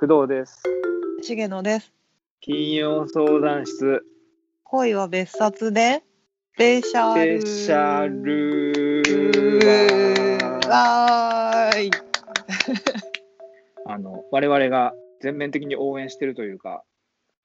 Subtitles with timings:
[0.00, 0.62] 工藤です。
[1.22, 1.92] 重野です。
[2.40, 4.02] 金曜相談室
[4.64, 6.02] 恋は別冊で、
[6.54, 7.38] スペシャスル。
[7.38, 9.58] ペシャル
[10.70, 11.90] わーい。
[13.84, 16.82] あの我々が全面的に応援してるというか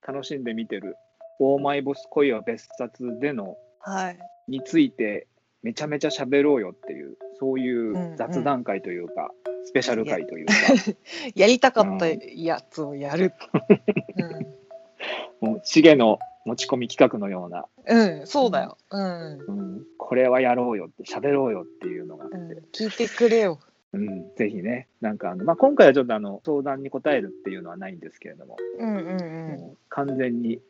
[0.00, 0.96] 楽しんで見てる
[1.38, 4.18] 「オーマイボス恋は別冊」でのはい。
[4.48, 5.26] について
[5.62, 9.30] めちゃめちゃ喋ろうよっていうそういう雑談会というか、
[9.64, 10.52] スペシャル会というか。
[11.34, 13.32] やりたかったやつをやる。
[15.40, 18.78] もう重の持ち込み企画のような、うん、うん、そうだよ。
[18.90, 19.38] うん。
[19.40, 23.58] うん、これはやろうよって喋ろうよっていうのがあって、うん、聞いてくれよ。
[23.92, 30.60] うん、ぜひね、なんかあの、まあ、今回はちょっとあの相談に答えるっていうのはないんですけれども、うんうんもう完全に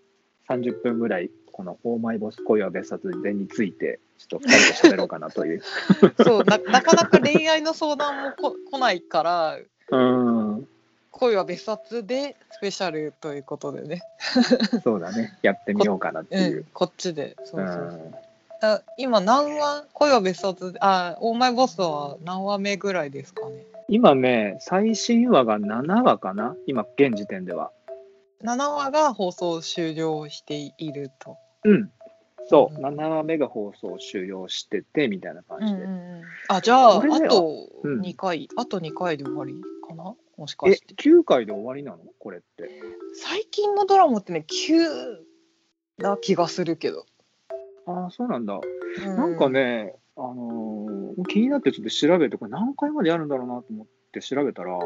[0.49, 5.63] 30分ぐらい、このオーマイボス恋は別冊でについて、ちょっと2人で喋ろうかなという。
[6.03, 6.25] うん。
[6.25, 9.59] そう、な、なかなか恋愛の相談もこ、来ないから。
[9.91, 10.69] うん、
[11.13, 14.03] 恋は別冊で、スペシャルということでね。
[14.85, 16.57] そうだね、やってみようかなっていう。
[16.59, 17.37] うん、こっちで。
[17.45, 18.15] そううそう
[18.63, 27.71] あ今何話恋は別冊であオーマイボスは何話目ぐらいですかね今ね、最新話が7話かな、今、現時点では。
[28.43, 31.37] 7話が放送終了していると、
[31.71, 31.93] うん、
[32.49, 32.85] そう、うん。
[32.85, 35.87] 7話目が放送終了しててみたいな感じで。
[36.49, 38.01] あじゃああこれねとうん。
[38.01, 39.55] 2回、あと2回で終わり
[39.87, 40.15] かな？
[40.37, 41.99] もしかえして、9回で終わりなの？
[42.19, 42.69] これって。
[43.15, 44.79] 最近のドラマってね急
[45.99, 47.07] な気がするけど、
[47.87, 48.55] ああ、そうなんだ。
[48.55, 48.61] う
[49.15, 54.79] なんかね、あのー気になってちょっと調べて、これ何回までやるんだろうなと思って調べたら、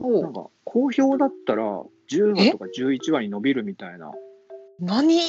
[0.00, 1.62] おなんか好評だったら
[2.10, 4.10] 10話とか11話に伸びるみたいな。
[4.80, 5.20] 何？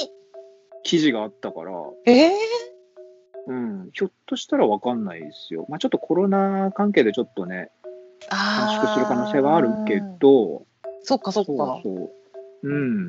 [0.82, 1.72] 記事があったから、
[2.06, 2.30] えー、
[3.46, 5.66] うん、ひょっとしたらわかんないですよ。
[5.68, 7.70] まあちょっとコロナ関係でちょっとね、
[8.28, 10.64] 短縮する可能性はあるけど、
[11.02, 12.10] そっかそっそうかそう。
[12.62, 13.08] うん、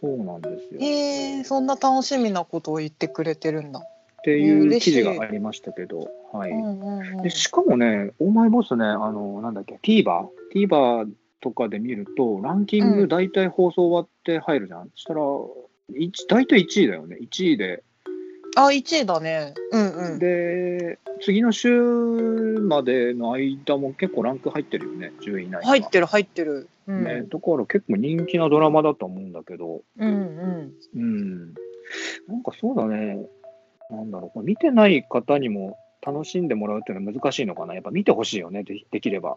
[0.00, 0.80] そうなんですよ。
[0.80, 3.82] っえー、そんな楽しみなことを言ってくれてるんだ、
[4.24, 6.50] ていう記事がありましたけど、はい。
[6.50, 11.08] うんうんうんでしかもね、オーマイボスね、あの、なんだっけ、TVer、TVer
[11.40, 14.90] とかで見ると、ランキングうん大体放送終わって入るじゃん。
[14.90, 15.71] そしたら、一
[16.28, 17.82] 大体1位だよね、1位で。
[18.56, 19.54] あ、1位だね。
[19.70, 20.18] うんうん。
[20.18, 21.80] で、次の週
[22.60, 26.68] までの間も結構ランク入ってるよね、10位以内入ってる入ってる。
[26.86, 27.04] うん。
[27.04, 27.22] ね。
[27.22, 30.72] だから結構人気なドラマだと思うんだけど、うんうん。
[30.94, 31.54] うん。
[32.28, 33.26] なんかそうだね、
[33.90, 37.74] なんだろう、見てない方にも楽しんでもらうっていうのは難しいのかな。
[37.74, 39.36] やっぱ見てほしいよね、でできれば。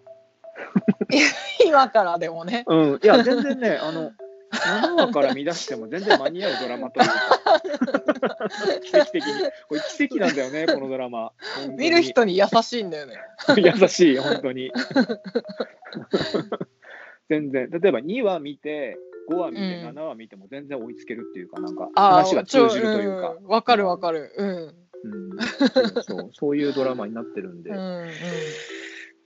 [1.66, 2.63] 今からでもね。
[2.67, 4.11] うん、いや、全然ね、あの、
[4.65, 7.13] 7話から見出しても全然間に合うドラマというか、
[8.81, 9.31] 奇跡的に。
[9.67, 11.31] これ奇跡なんだよね、 このドラマ。
[11.77, 13.15] 見る人に優しいんだよね。
[13.57, 14.71] 優しい、本当に。
[17.29, 17.69] 全然。
[17.69, 18.97] 例えば2話見て、
[19.29, 24.31] 5話見て、うん7話見ても全然追いつけるっていうか、なんかあ話が通じるというか、んわかるわかる。
[24.37, 24.47] うん。
[24.47, 25.37] うん
[25.69, 28.09] そうそう、そういうドラマになってるんで、うんうん。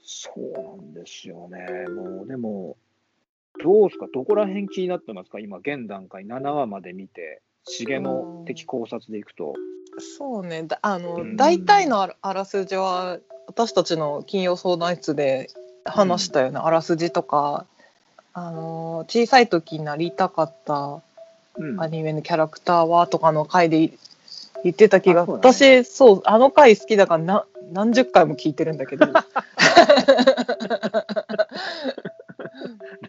[0.01, 1.88] そうなんですよね。
[1.89, 2.78] もう、でも、
[3.61, 9.53] どうですか、どこら辺気になってますか、今、現段階、7話まで見て、重の的考察でいくと。
[10.17, 10.63] そうね。
[10.63, 11.35] だあの、うん。
[11.35, 15.49] 大体のあらすじは、私たちの金曜相談室で
[15.83, 17.65] 話したようなあらすじとか、
[18.33, 21.01] あの、小さい時になりたかった
[21.57, 21.81] うん。
[21.81, 23.91] アニメのキャラクターはとかの回で
[24.63, 25.33] 言ってた気が、うだ。
[25.33, 29.07] ね私そうあの回好きだからな何十回も聞いてるんだけど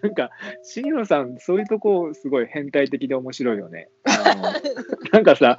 [0.03, 0.31] なんか、
[0.75, 3.89] 重野さん、そういうとこ、すごい変態的で面白いよね。
[5.13, 5.59] なんかさ、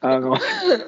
[0.00, 0.36] あの、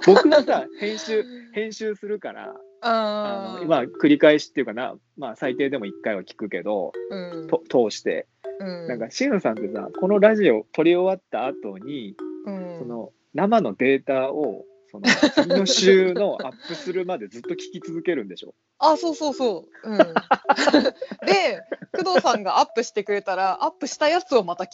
[0.06, 7.48] 僕がさ、編集、編集するから、ああのまあ、繰り返しっていうかな、まあ、最低でも1回は聞くけど、うん。
[7.48, 8.26] と通して、
[8.60, 8.88] うん。
[8.88, 12.14] なんか、重野さんってさ、このラジオ撮り終わった後に、
[12.46, 12.78] うん。
[12.78, 18.54] その生のデータをその次の週のアップするまでずっと聞き続けるんでしょ？
[18.78, 19.98] あそうそうそう、うん、
[21.26, 21.62] で
[22.04, 24.68] 工藤さんがアップしてくれたらアップしたやつをまた聞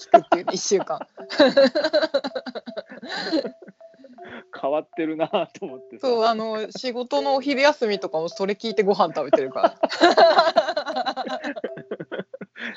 [0.00, 0.98] 聞くっていう1週間。
[4.60, 6.06] 変わってるなと思ってさ。
[6.06, 9.76] そうあの仕事のお昼休みとかもそれ聞いてご飯食べてるから。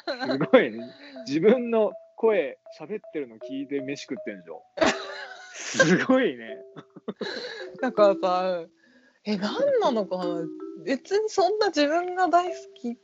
[0.06, 0.84] すごいね。
[1.28, 4.64] 自分の声喋ってるの聞いて飯食ってんでしょ？
[5.56, 6.58] すごいね。
[7.82, 8.64] だからさ
[9.24, 10.42] え何なのかな？
[10.84, 12.98] 別にそんな自分が大好き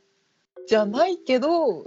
[0.68, 1.84] じゃないけど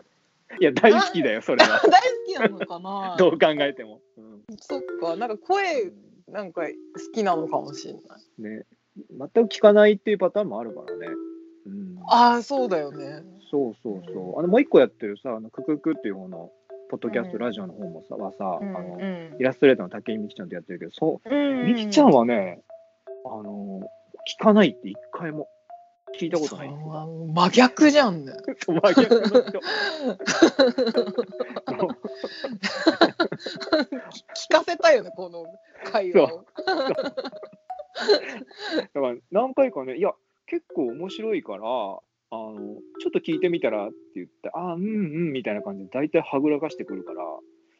[0.59, 1.79] いや大好きだよそれは。
[1.88, 1.97] 大好
[2.27, 3.15] きなのかな？
[3.19, 4.44] どう考えても、うん。
[4.59, 5.91] そっかなんか声
[6.27, 6.67] なんか好
[7.13, 8.57] きなのかもしれない。
[8.57, 8.65] ね。
[9.12, 11.07] 全く聞かないっていうパターンもあるからね、
[11.65, 13.23] うん、ああそうだよね。
[13.51, 14.39] そうそうそう。
[14.39, 16.51] あのもう一個やってるさ、あのクククっていう方の
[16.90, 22.62] ポッドキャスト、うんラジオの方もさ、はさ、うんあのうんイラストレーターの武井美樹ちゃんとやってるけど、そううんみきちゃんはね、
[23.26, 23.82] あの、
[24.40, 25.48] 聞かないって一回も
[26.20, 26.70] 聞いたことない。
[26.70, 28.34] それは真逆じゃんね。
[28.68, 29.60] 真逆の人聞
[34.52, 35.46] かせたいよねこの
[35.92, 36.46] 会話を。
[38.94, 40.14] だから何回かね、いや、
[40.48, 41.64] 結構面白いから、
[42.31, 42.54] あの、
[43.00, 47.24] ちょっと聞いてみたらって言って、ああ、うんうんみたいな感じで大体はぐらかしてくるから、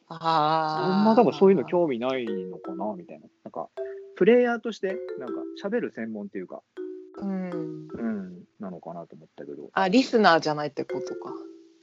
[0.08, 3.26] ああんま多分そういうの興味ないのかなみたいな。
[3.44, 3.70] なんか、
[4.16, 6.62] プレイヤーとして、なんか喋る専門っていうか、
[7.18, 7.50] うん。
[7.50, 11.34] うん、なのかなと思ったけど、あリスナーじゃないってことか。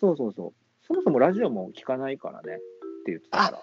[0.00, 0.52] そうそうそう。
[0.86, 2.62] そもそもラジオも聞かないからねって
[3.06, 3.62] 言ってたから。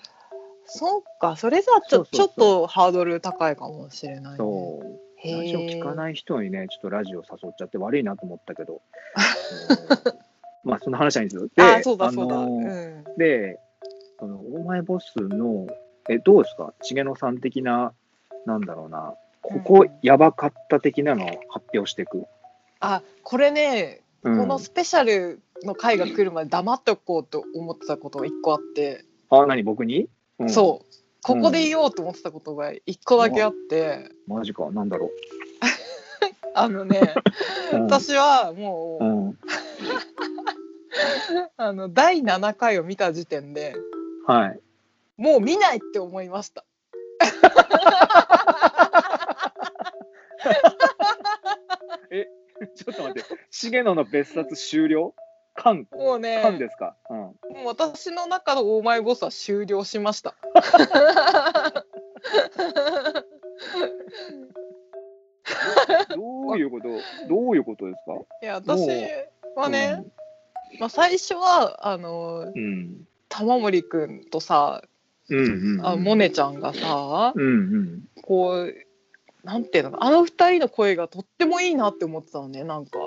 [0.72, 4.38] そうかそれじゃあちょちょっとハードル高いかもしれない、ね。
[4.38, 5.09] そう。
[5.24, 5.96] へラジオ聞かい。
[5.96, 8.82] ない人にね、ちょっとラジオ誘っちゃって悪いなと思ったけど、
[9.74, 10.70] うん。
[10.70, 11.50] まあその話はいいんですよ。
[11.56, 12.36] で、あそうだそうだ。
[12.36, 13.18] のうーん。
[13.18, 13.60] で、
[14.20, 15.68] その、オーマイボスの、
[16.10, 16.74] え、どうですか？
[16.90, 17.94] 重野さん的な、
[18.46, 22.26] なんだろうな、ここやばかった的なのを発表していく。
[22.80, 24.38] あこれね、うん。
[24.38, 29.64] このスペシャルの回が来るまで黙っておこうと思ってたことが一個あって、あ、何？
[29.64, 30.50] 僕に、うん。
[30.50, 35.12] そうここで言おうと思ってたことが一個だけあって、マジか、なんだろ
[36.56, 37.14] あのね
[37.72, 37.76] う。
[37.76, 39.40] うん、私はもう、うん。
[41.58, 43.76] あの第7回を見た時点で
[44.26, 44.60] はい。
[45.18, 46.66] もう見ないって思いました。
[52.76, 55.14] ちょっと待って、重野の別冊終了？
[55.62, 57.34] 缶もうね缶ですか、うん、も
[57.64, 60.36] う私の中のオーマイボスは終了しました。
[66.16, 66.88] どういうこと？
[67.28, 68.14] どういうことですか？
[68.42, 68.88] いや私
[69.56, 70.06] はね、
[70.80, 73.06] まあ、最初はあのうん。
[73.28, 74.82] 玉森くんとさ
[75.30, 75.86] うんうん。
[75.86, 77.50] あモネちゃんがさうんう
[77.82, 78.04] ん。
[78.24, 78.74] こう
[79.44, 82.98] なんていうのかあの二人の声がとってもいいなって思ってたのねなんか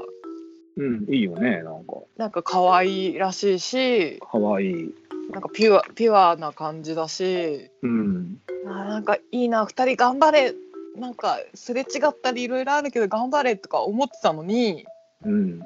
[0.77, 1.95] うん、いいよね、なんか。
[2.17, 4.95] なんか可愛いらしいしかわいい。
[5.31, 8.39] なんかピュアピュアな感じだしうん。
[8.65, 10.55] なんかいいな二人頑張れ
[10.99, 14.85] なんかすれ違ったりいろいろあるけど頑張れとか思ってたのに
[15.25, 15.63] うん。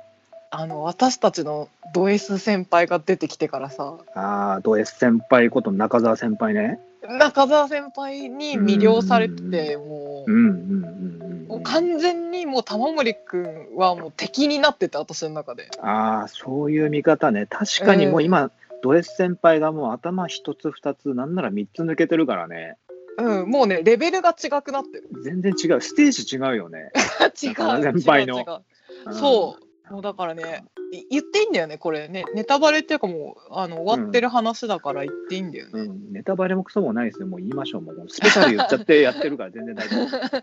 [0.50, 6.79] あの私たちのド S 先輩が出てきてからさああ、ド S 先輩こと中澤先輩ね。
[7.02, 11.25] 中澤先輩に魅了されててもう,、うんうんうんうん。
[11.48, 17.46] もう完全にもう玉森くんはもう敵になってて私の中でああ、そういう見方ね。
[17.46, 18.50] 確かにもう今、
[18.82, 22.76] ド S 先輩がもう頭一つ二つ、なんなら三つ抜けてるからね。
[23.19, 25.81] うんもうねレベルが違くなってる全然違う。
[25.81, 26.90] ステージ違うよね。
[27.43, 35.81] 違う先輩の違う違うそうもうだからねい言っていいんだよねこれねネタバレっていうかもうあの終わってる話だから言っていいんだよね、うん。
[35.81, 36.12] うん。
[36.12, 37.26] ネタバレもクソもないですよ。
[37.26, 37.82] もう言いましょう。
[37.82, 40.08] もうスペシャル言っちゃってやってるから全然大丈夫。
[40.19, 40.42] はい。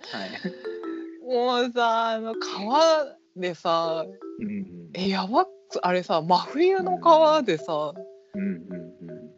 [1.25, 4.05] もうさあの川でさ
[4.39, 4.65] うんうん。
[4.93, 5.49] えやばっ
[5.81, 7.93] あれさ真冬の川でさ、
[8.35, 9.31] うんうんうん。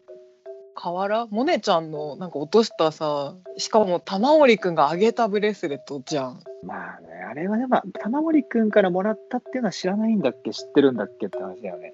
[0.75, 1.27] 河原？
[1.27, 11.93] モネちゃんのなんか落としたさしかも玉森くんがあげたブレスレットじゃんまあね、あれはね、まあ、玉森くんからもらったっていうのは知らないんだっけ、知ってるんだっけって話だよね。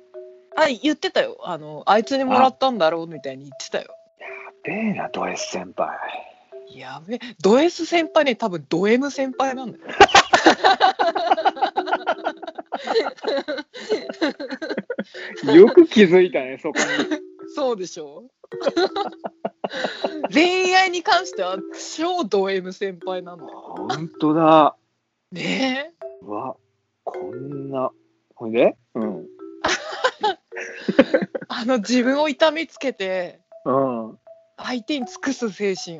[0.55, 4.27] あ言ってたよあのあいつにもらったんだろうみたいに言ってたよや
[4.63, 5.89] べえな、ド S 先輩。
[6.75, 9.83] やべド S 先輩ね多分ド M 先輩なんだよ
[15.53, 16.85] よく気づいたね、そこに。
[17.53, 18.23] そうでしょ
[20.33, 21.57] 恋愛に関しては
[21.97, 23.49] 超ド M 先輩なんだよ
[23.89, 24.75] 本当だ。
[25.31, 26.55] ねえうわ、
[27.03, 27.91] こんな。
[28.35, 28.75] ほいで？
[28.95, 29.25] うん。
[31.47, 34.17] あの自分を痛めつけてうん。
[34.57, 35.99] 相手に尽くす精神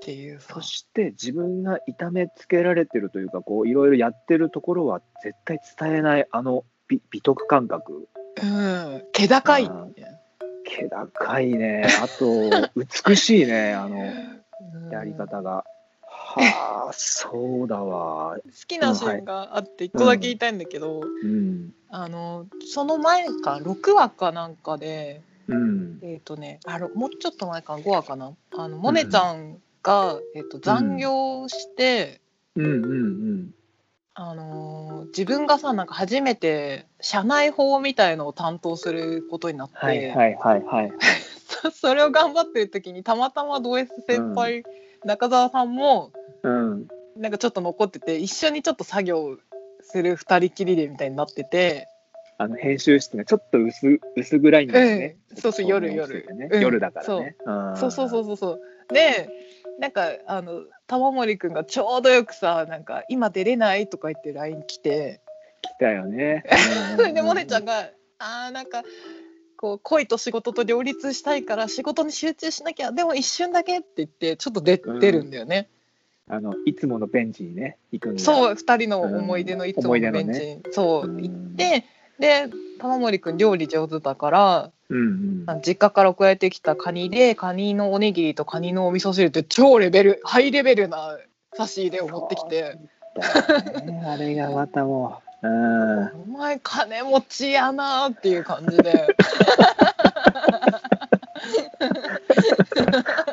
[0.00, 8.08] っていうさそして自分が痛めつけられてるというか、こう、いろいろやってるところは絶対伝えない、あの美美徳感覚。
[8.42, 9.94] うん気高い、うん
[10.64, 11.86] 気高いね。
[12.02, 12.70] あと、
[13.04, 15.64] 美しいね、 あの、うんやり方が。
[16.02, 18.36] はあ、そうだわ。
[18.36, 21.72] 好きなシーンがあって一個だけ言いたいんだけど、うん。
[21.90, 25.98] あのその前か6話かなんかでうん。
[26.02, 32.20] えっ、とねあのもうちょっと前かな5話かなあのモネちゃんが、えー、と残業して、
[32.56, 33.50] うんうんうん。
[34.14, 40.92] あのー自分がさなんか初めて社内法みたいのを担当することになって、はいはいはいはい。
[41.62, 44.62] そ それを頑張ってる時にたまたまド S 先輩、
[45.04, 46.88] 中澤さんもうん。
[47.16, 49.36] なんかちょっと残ってて一緒にちょっと作業
[49.82, 51.88] する二人きりでみたいになってて
[52.38, 55.16] あの編集室がちょっと薄薄暗いんですね。
[55.30, 57.36] うんそうそう夜夜夜だからね。
[57.76, 58.60] そうそうそううそうそう
[58.92, 59.28] で
[59.80, 65.22] なんかあの玉森くんがちょうどよくさなんか今出れないとか言って LINE 来て
[65.62, 66.44] 来たよね。
[66.96, 67.72] そ れでモネちゃんが。
[67.84, 67.90] が
[68.22, 68.82] 「あーなんか
[69.56, 75.68] こう恋と仕事と両立したいから仕事に集中しなきゃでも一瞬だけ」って言ってちょっと出,、うん出るんだよね。
[76.28, 78.22] あのいつものベンチにね行くんだ。
[78.22, 81.84] そう2人の思い出のいつものベンチのねに、そううん行って
[82.18, 85.60] で玉森くん料理上手だからうんうん。
[85.62, 91.16] 実家から送られてきたカニでカニのおにぎりとカニのお味噌汁って超レベルハイレベルな
[91.54, 92.76] 差し入れを持ってきて
[93.84, 95.48] ねあれがまたもう。
[95.48, 96.04] うん。
[96.22, 99.06] 「お前金持ちやな」っていう感じで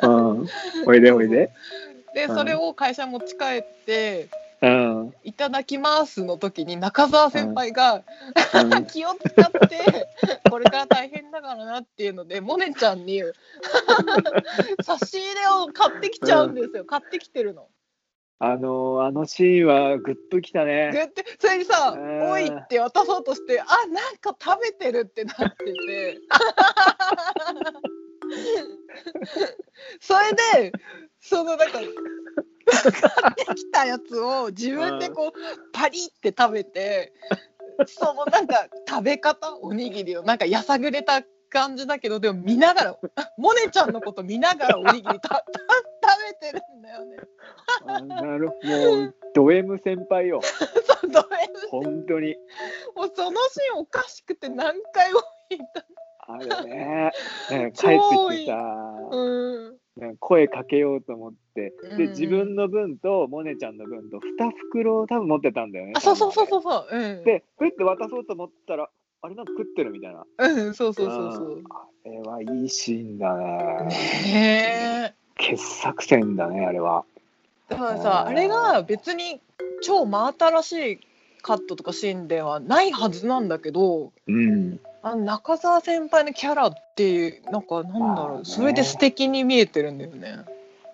[0.02, 0.48] うん。
[0.86, 1.50] おいでおいで。
[1.82, 4.28] うんでそれを会社持ち帰って
[4.60, 5.14] うん。
[5.22, 8.02] 「いただきます」の時に中澤先輩が
[8.54, 10.08] うん 気を使って
[10.50, 13.22] これから大変だからなっていうのでモネちゃんに
[14.82, 17.68] 差し入れを買ってきちゃうんですよ買ってきてるの。
[18.40, 20.90] あのあのシーンはグッときたグね。
[20.92, 26.18] ッてそれにさ「うんおい」って渡そうとして「あなんか食べてる」ってなってて
[30.00, 30.32] それ
[30.62, 30.72] で
[31.20, 35.32] そのなんか買ってきたやつを自分でこう
[35.72, 37.12] パリって食べて
[37.86, 42.98] そのなんか食べ方おにぎりをなんかやさぐれた感じだけどでも見ながら
[43.36, 45.44] モネちゃんのこと見ながらおにぎりたた
[46.08, 47.16] 食べてるんだよね。
[47.86, 48.96] あなるほど。
[48.96, 50.40] もうド M 先輩よ。
[50.44, 52.36] そうどれ本当に。
[52.94, 55.20] もうそのシーンおかしくて何回も
[55.50, 55.84] 言った。
[56.28, 57.10] あれね。
[57.50, 59.08] ね 帰ってきてさ。
[59.10, 59.76] うん。
[59.96, 65.92] ね声かけようと思って、うんで自分の分とモネちゃんの分と2袋多分持ってたんだよね。
[65.96, 66.48] あ、そうそうそうう。
[66.48, 66.96] そうそう。
[66.96, 67.24] うん。
[67.24, 68.88] で、ふって渡そうと思ったら、
[69.22, 70.24] あれなんか食ってるみたいな。
[70.38, 71.62] うん、そうそうそうそう。
[72.06, 73.34] あれはいいシーンだ
[73.84, 75.14] ね。
[75.36, 77.04] 傑作選だね、あれは。
[77.68, 79.40] だからさ、あれが別に
[79.82, 81.00] 超真新しい
[81.42, 84.80] カットとかシーンではないはずなんだけど、うん。
[85.02, 90.38] あの中澤先輩のキャラっていうなんかなんだろう、それで素敵に見えてるんだよね。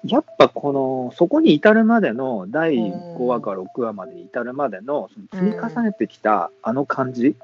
[0.05, 7.37] やっぱこの、そこに至るまでの、第うん5話から6話までに至るまでの、その積み重ねてきたあの感じ。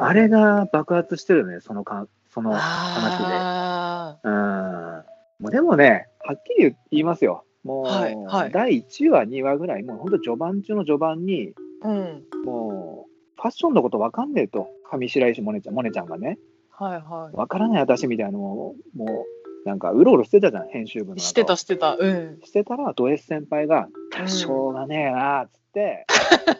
[0.00, 4.28] あれが爆発してるね、そのかその話あで。
[4.28, 5.44] うん。
[5.44, 7.44] もうでもね、はっきり言いますよ。
[7.62, 12.44] もう、はいはい第1話、2話ぐらい、もう本当序盤中の序盤に、ーうん。
[12.44, 16.38] もう、ファッションのこと分かんねえと、上白石萌音ちゃん、萌音ちゃんがね、
[16.70, 19.24] はいは分からない私みたいなのを、も
[19.64, 21.18] う、なんか、うろうろしてたじゃん、編集部の。
[21.18, 21.96] してたしてた。
[21.98, 22.38] うん。
[22.44, 23.88] してたら、ド S 先輩が、
[24.26, 26.06] しょうがねえなっつって、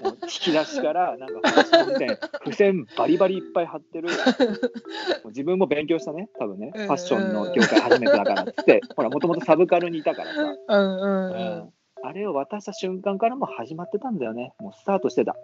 [0.02, 4.08] もう引き出しから、なんか、ファッション店、付箋バリバリいっぱい貼ってる、
[5.26, 11.72] 自分も勉強したね、多分ね、フうんァッションの業界初めてだからっつって、ほら、もともとサブカルにいたからさ、うんうんううんん。
[12.02, 15.36] あれを渡した瞬間からもう始まってたんだよね、もうスタートしてた。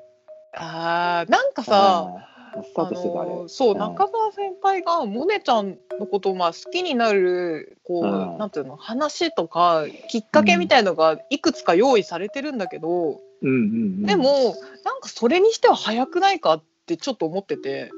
[0.55, 2.29] あーなんかさ、
[2.63, 3.31] スタートしてた、あれ。
[3.49, 3.79] そう、ん。
[3.79, 8.39] 中澤先輩がモネちゃんのことをまあ好きになるこう、うん。
[8.39, 14.55] なんていうの話とかきっかけみたいのがいくつか用意されてるんだけど、うんうんうん、でも
[14.85, 17.91] なんかそれにしては早くないかってちょっと思ってて。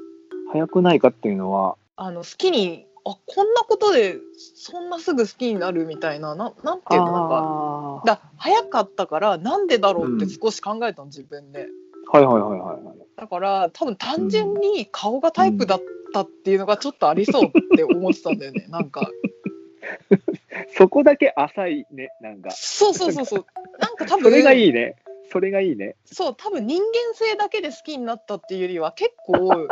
[0.51, 11.67] 早くないかっていうのは、あの好きにあこんなことでそんなすぐ好きになるみたいなななんていうのなんかだ早かったからなんでだろうって少し考えたの自分で。
[12.11, 12.97] はいはいはいはいはい。
[13.17, 15.81] だから多分単純に顔がタイプだっ
[16.13, 19.09] たっていうのがちょっとありそうって思ってたんだよね、 なんか
[20.77, 22.51] そこだけ浅いね、なんか。
[22.51, 23.45] そうそうそうそう
[23.79, 24.95] なんか多分それがいいね。
[25.31, 25.95] それがいいね。
[26.05, 29.67] そう多分人間性だけで好きになったっていうよりは結構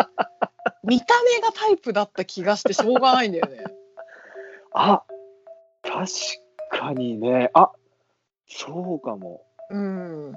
[0.83, 3.63] 見た目がタイプだった気がしてしょうがないんだよね
[4.73, 5.03] あ
[5.83, 6.07] 確
[6.71, 7.51] かにね。
[7.53, 7.71] あ
[8.47, 9.43] そうかも。
[9.69, 10.33] うん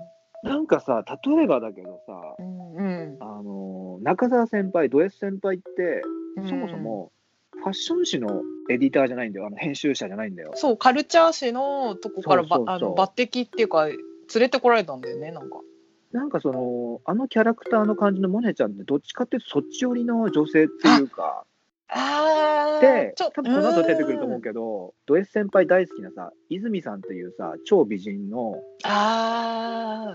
[0.46, 3.16] なんかさ、例えばだけどさ、うんうん。
[3.20, 6.02] あの中澤先輩、ド S 先輩って、
[6.36, 6.48] うん。
[6.48, 7.12] そもそも
[7.58, 10.52] ファッション誌のエディターじゃないんだよ、あの編集者じゃないんだよ。
[10.54, 13.98] そうカルチャー誌のとこからばあの抜擢っていうか連
[14.36, 15.60] れてこられたんだよねなんか。
[16.12, 21.44] なんかその、あのキャラクターの感じのモネちゃんって、どっちかっていうと、そっち寄りの女性っていうか、
[21.88, 28.60] あで、ちょ多分この後出てくると思うけど、ド S 先輩大好きなさ、泉さんっていうさ、超美人の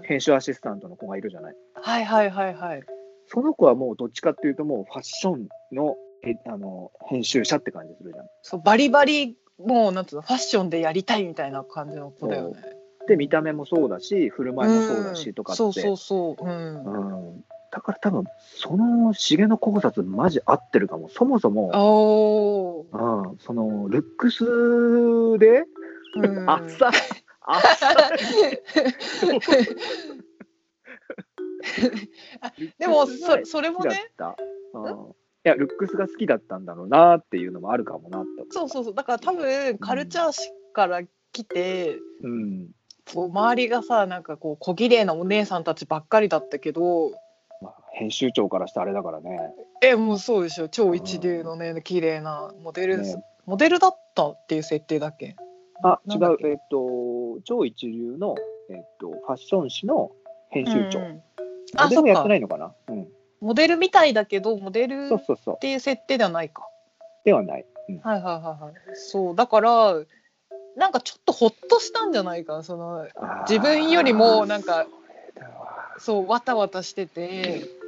[0.04, 1.56] 編集アシスタントの子がいるじゃない。
[1.76, 2.84] はいはいはいはい
[3.28, 8.26] その子はもうどっちかっていうと、もうファッションのえあの編集者って感じするじゃん。
[8.42, 12.62] そうバリバリもうなんつうのファッションでやりたいみたいな感じの子だよね。
[13.08, 15.58] で、見た目もそうだし、振る舞いもそうだしとかって。
[15.58, 16.44] そうそうそう。
[16.44, 16.84] うん。
[16.84, 18.26] うん、だから多分、
[18.56, 21.10] その重野考察、マジ合ってるかも。
[21.10, 24.44] そもそも、おうん、その、ルックス
[25.40, 26.30] で、ー。
[26.42, 26.92] うん浅い、
[27.42, 27.96] 浅い。
[32.80, 34.12] でもそそれもね
[35.44, 41.02] いや、ルックスが好きだったんだろうなっていうのもあるかもなそうそうそうだから多分カルチャー誌から
[41.32, 42.28] 来て、う。
[42.28, 42.70] うん。
[43.12, 47.20] こう周りがさなんかこう小綺麗なお姉さんたちばっかりだったけどまあ、
[47.94, 49.54] 編集長からしてあれだからね。
[49.82, 55.36] えもうそうでしょ超一流のね綺麗なモデル、ねモデルだったっていう設定だっけ？
[55.84, 56.38] あ、違う。
[56.48, 58.36] えっと、超一流の、
[58.70, 60.12] えっと、ファッション誌の
[60.50, 61.00] 編集長。
[61.00, 61.24] うん
[61.76, 62.74] あそっあでもやってかないのかな？
[62.90, 63.08] うん。
[63.40, 65.60] モデルみたいだけどモデルっ。
[65.60, 66.68] ていう設定ではないか
[67.26, 67.66] ではない。
[67.90, 68.00] うん。
[68.00, 69.94] はいはいはいはいそうだから
[70.76, 72.58] なんかちょっとほっとしたんじゃないか？
[72.58, 73.08] なその
[73.50, 74.86] 自分よりもなんか
[75.98, 77.81] そうわたわたしててうんうんうん。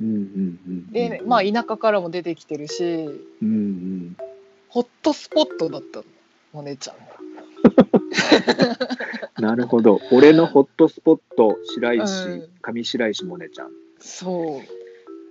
[0.00, 2.84] でまあ田舎からも出てきてるし
[3.42, 4.16] うんうん。
[4.68, 6.04] ホットスポットだったの
[6.52, 7.02] モネちゃんが。
[9.38, 10.00] なるほど。
[10.12, 13.70] 俺のホットスポット、白石、うん上白石萌音ちゃん。
[13.98, 14.60] そう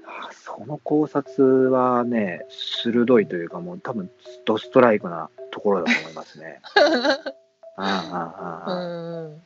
[0.06, 4.10] あその考察はね、鋭いというか、もう多分、
[4.46, 6.62] ドストライクなところだと思いますね。
[7.78, 9.42] ああああうああん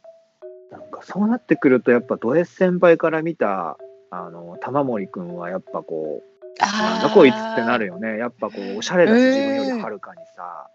[0.71, 3.77] なんかそうなってくると、やっぱド S 先輩から見た、
[4.19, 8.17] あの玉森君はやっぱこう、なんだこいつってなるよね。
[8.17, 10.67] やっぱこう、おしゃれだし、自分よりはるかにさ、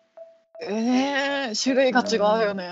[0.63, 2.65] えー、種類が違うよね。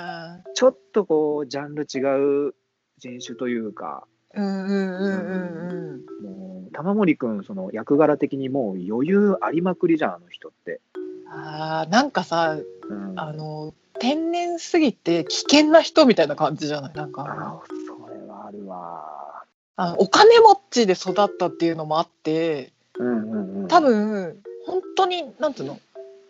[0.54, 2.54] ちょっとこう、ジャンル違う
[2.98, 10.80] 人種というか、うんうんうんうんもう玉森君、その役柄的にもう余裕ありまくりじゃん、あの人って。
[11.28, 11.32] うん。
[11.32, 12.58] あーなんかさ
[12.88, 16.94] うん、あの天然すぎて危険な人みたいな感じじゃない？
[16.94, 19.35] なんかあそれはあるわ。
[19.76, 23.68] あのお金持ちで育ったっていうのもあってうんうんうん。
[23.68, 25.78] 多分本当になんていうの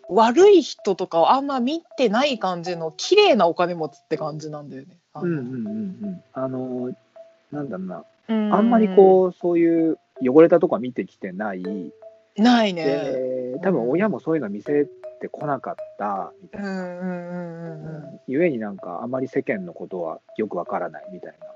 [0.09, 4.97] 悪い人とかをあんま見てない感じの綺麗なお金持ちって感じなんだよね。
[5.13, 6.97] あのうん
[7.51, 11.63] なんだろうな、うんあんまりこう、そういう汚れたとこは見てきてない。
[12.37, 12.83] ないね。
[12.85, 14.85] で、多分親もそういうの見せ
[15.21, 18.19] てこなかったみたいな。
[18.27, 21.47] ゆえになんか、あまり世間のことはよくわからないみたいな。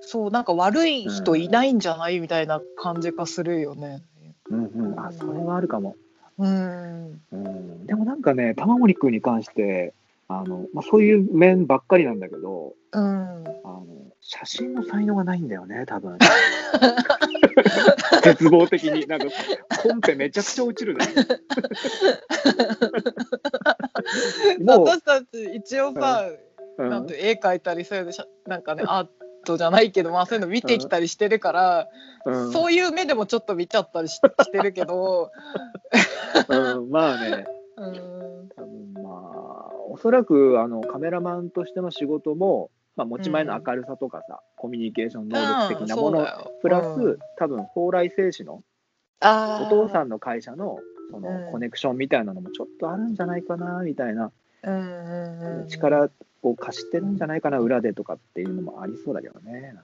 [0.00, 4.02] そうなんか悪い人いないんじゃないみたいな感じがするよね。
[4.50, 5.00] うんうん。
[5.00, 5.96] あ、それはあるかも。
[6.38, 7.20] うん。
[7.32, 7.86] うん。
[7.86, 9.94] でもなんかね、玉森君に関して、
[10.28, 13.02] あの、まあ、そういう面ばっかりなんだけど、うん。
[13.02, 13.06] あ
[13.64, 13.86] の、
[14.20, 16.18] 写真の才能がないんだよね、多分。
[18.22, 19.06] 絶望的に。
[19.06, 19.26] なんか、
[19.82, 21.06] コンペめちゃくちゃ落ちるね。
[24.66, 26.50] 私たち一応さ、うん
[26.88, 29.06] なんて絵描いたりそういうのしゃなんかね アー
[29.44, 31.88] トじゃないけどまあそういうの見てきたりしてるから、
[32.24, 32.52] うん。
[32.52, 35.30] そういう目でもちょっと見ちゃったりし してるけど、
[36.48, 46.26] うんまあね、うん、多分まあ、おそらくあのカメラマンとしての仕事も、まあ、持ち前の明るさとかさ、コミュニケーション能力的なもの、
[46.62, 47.18] プラス、うん。
[47.36, 48.62] 多分蓬莱製紙の
[49.20, 50.78] あお父さんの会社の
[51.10, 51.22] そうん。
[51.22, 56.10] のコネクションみたいなのもちょっとあるんじゃないかなみたいな、ん、うんうんうん、力
[56.42, 59.60] を貸してるんじゃないかな、裏でとかっていうのもありそうだけどね。
[59.60, 59.82] なんか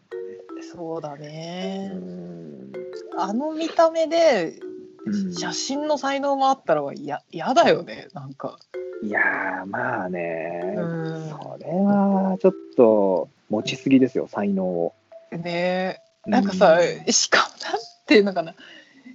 [0.72, 1.28] そうだね。
[1.28, 2.72] ね、うん。
[3.18, 4.58] あの見た目で
[5.06, 5.32] うん。
[5.32, 8.58] 写真の才能もあったら嫌嫌だよねなんか、
[9.02, 11.28] いやー、まあね、うん。
[11.30, 14.94] それはちょっと持ちすぎですよ、才能を。
[15.32, 16.00] ね。
[16.26, 18.54] なんかさ、うしかもなんていうのかな。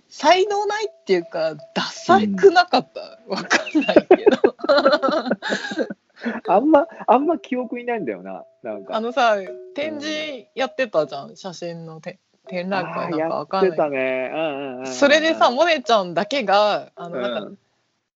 [0.08, 4.56] 才能ないっていうかダサくなかった、わかんないけど
[6.48, 8.96] あんま、あんま記憶にないんだよな、なんか。
[8.96, 9.38] あのさ
[9.74, 14.32] 展示やってたじゃん写真のて展覧会なんかわかんないやってたね。
[14.34, 17.58] うんうんうんうんそれでさ、モネちゃんだけがあのなんか、うん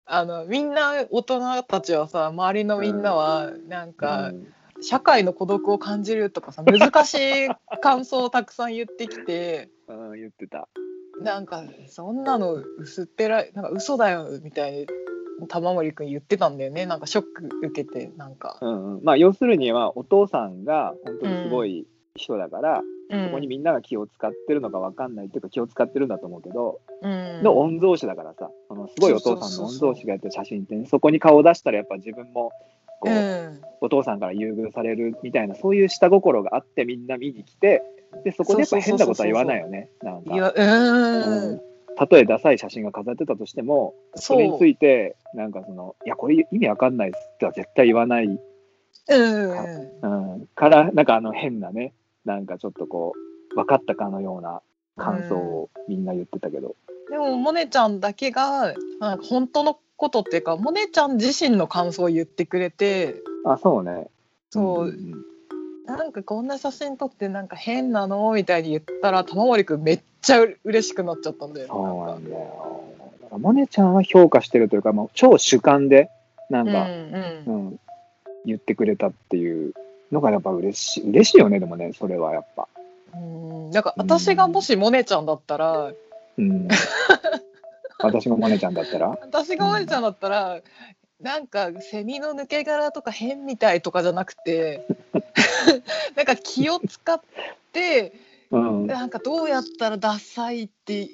[0.05, 7.49] あのみんな大人たちはさ周りのみんなはなんか、うん社会の孤独を感じるとかさ難しい
[7.81, 10.69] 感想をたくさん言ってきて うん、言ってた。
[11.21, 14.87] なんかそんなの薄っぺらいなんか嘘だよみたいに
[15.47, 16.87] 玉森くん言ってたんだよね。
[16.87, 27.43] なんかショック受けてなんか、うんうん、まあ要するにはお父さんが本当にすごい人だから、うん、そこにみんなが気を使ってるのかわかんないっていうか気を使ってるんだと思うけど、うん。
[27.43, 32.53] の御曹司だからさそのすごいお父さんの御曹司がやってる写真ってね、そこに顔を出したらやっぱ自分も
[33.01, 33.61] こう、うん。
[33.81, 37.83] お父さんから優遇されるみたいなそういう下心があってみんな見に来て
[38.25, 39.91] でそこでやっぱ変なことは言わないよね。
[40.03, 40.53] なんか。
[40.55, 48.41] うんたとえダサい写真が飾ってたとしてもそれについてなんかそのいやこれ意味わかんないっすっては絶対言わない、うん
[49.09, 51.93] うんうん、からなんかあの変なね
[52.25, 53.13] なんかちょっとこ
[53.53, 54.63] う分かったかのような
[54.97, 56.77] 感想をみんな言ってたけど。
[57.11, 63.17] でもモネちゃんだけがなんか本当のことっていうかモネちゃん自身の感想を言ってくれて。
[63.45, 64.09] あ、そうね。
[64.51, 65.25] そう、んん
[65.87, 72.85] なんかこんな写真撮ってなんか変なのみたいに言ったら玉森くんめっちゃう嬉しくなっちゃったんだよねそうなんだよ。
[73.23, 76.11] だからモネちゃんは評価してるというか、もう超主観で、
[76.49, 77.81] なんか、うんうんうん、
[78.47, 79.75] 言ってくれたっていう
[80.11, 81.09] のがやっぱ嬉しい。
[81.11, 82.69] 嬉しいよね、でもね、それはやっぱ。
[83.15, 85.93] うんなんか私がもしモネちゃんだったら、
[86.39, 86.69] うん。
[87.99, 89.19] 私もモネちゃんだったら？
[89.21, 90.61] 私がモネちゃんだったら、
[91.21, 94.87] なんかセミの抜け殻とか変みたいとかじゃなくて
[96.17, 97.21] なんか気を使っ
[97.73, 98.13] て
[98.53, 98.87] うん。
[98.87, 101.09] なんかどうやったらダサいって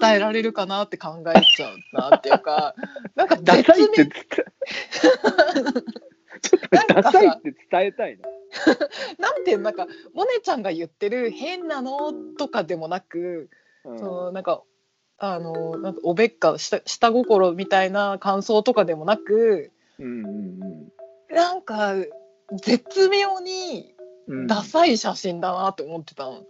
[0.00, 2.74] 伝えられるかなって考えちゃうなっていうか
[3.14, 4.44] なんかダサいって絶伝
[5.56, 8.24] え、ちょっとダサいって伝えたいの。
[9.18, 13.50] なんていうのなんかモネちゃんが言ってる変なのとかでもなく、
[13.84, 14.62] うんそのなんか
[15.18, 20.92] あのなんかおべっか下下心みたいな感想とかでもなくうんうん
[21.30, 21.94] なんか
[22.52, 23.97] 絶妙にうん。
[24.46, 26.44] ダサい写真だなって思ってたの。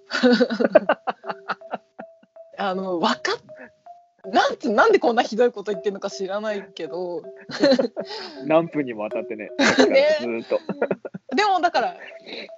[2.61, 3.37] あのわかっ
[4.31, 7.23] なんつなんでこんなひどいこと言ってるのか知らないけど。
[8.47, 9.51] 何分にもわたってね、
[9.89, 10.17] ね。
[10.21, 10.59] ずーっと。
[11.35, 11.97] でもだから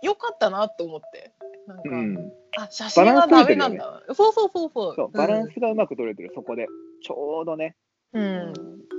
[0.03, 1.33] よかったなと思って。
[1.67, 2.33] なんか、うん。
[2.57, 4.95] あ写真はダメなんだ、そうそうそうそう。
[4.97, 6.67] そう、バランスがうまく取れてる、そこで。
[7.03, 7.77] ちょうどね。
[8.13, 8.53] うん、ううん、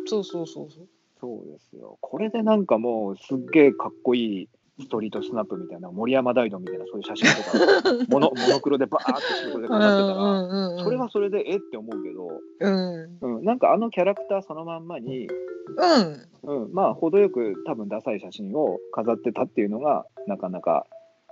[0.06, 0.88] そうそうそうそう。
[1.20, 1.98] そうですよ。
[2.00, 4.50] これでなんかもう、すっげえかっこいい
[4.82, 12.28] ストリートスナップみたいな、森山大道みたいな、そういう写真とか、 モノモノクロでバーって白黒で飾ってたら、うんうんそれはそれでえって思うけど、
[12.60, 13.18] うん。
[13.22, 15.28] うん、なんかあのキャラクターそのまんまに、
[16.44, 16.64] うん。
[16.64, 20.86] うん、まあ、程よく多分ダサい写真を飾ってたっていうのが、なかなか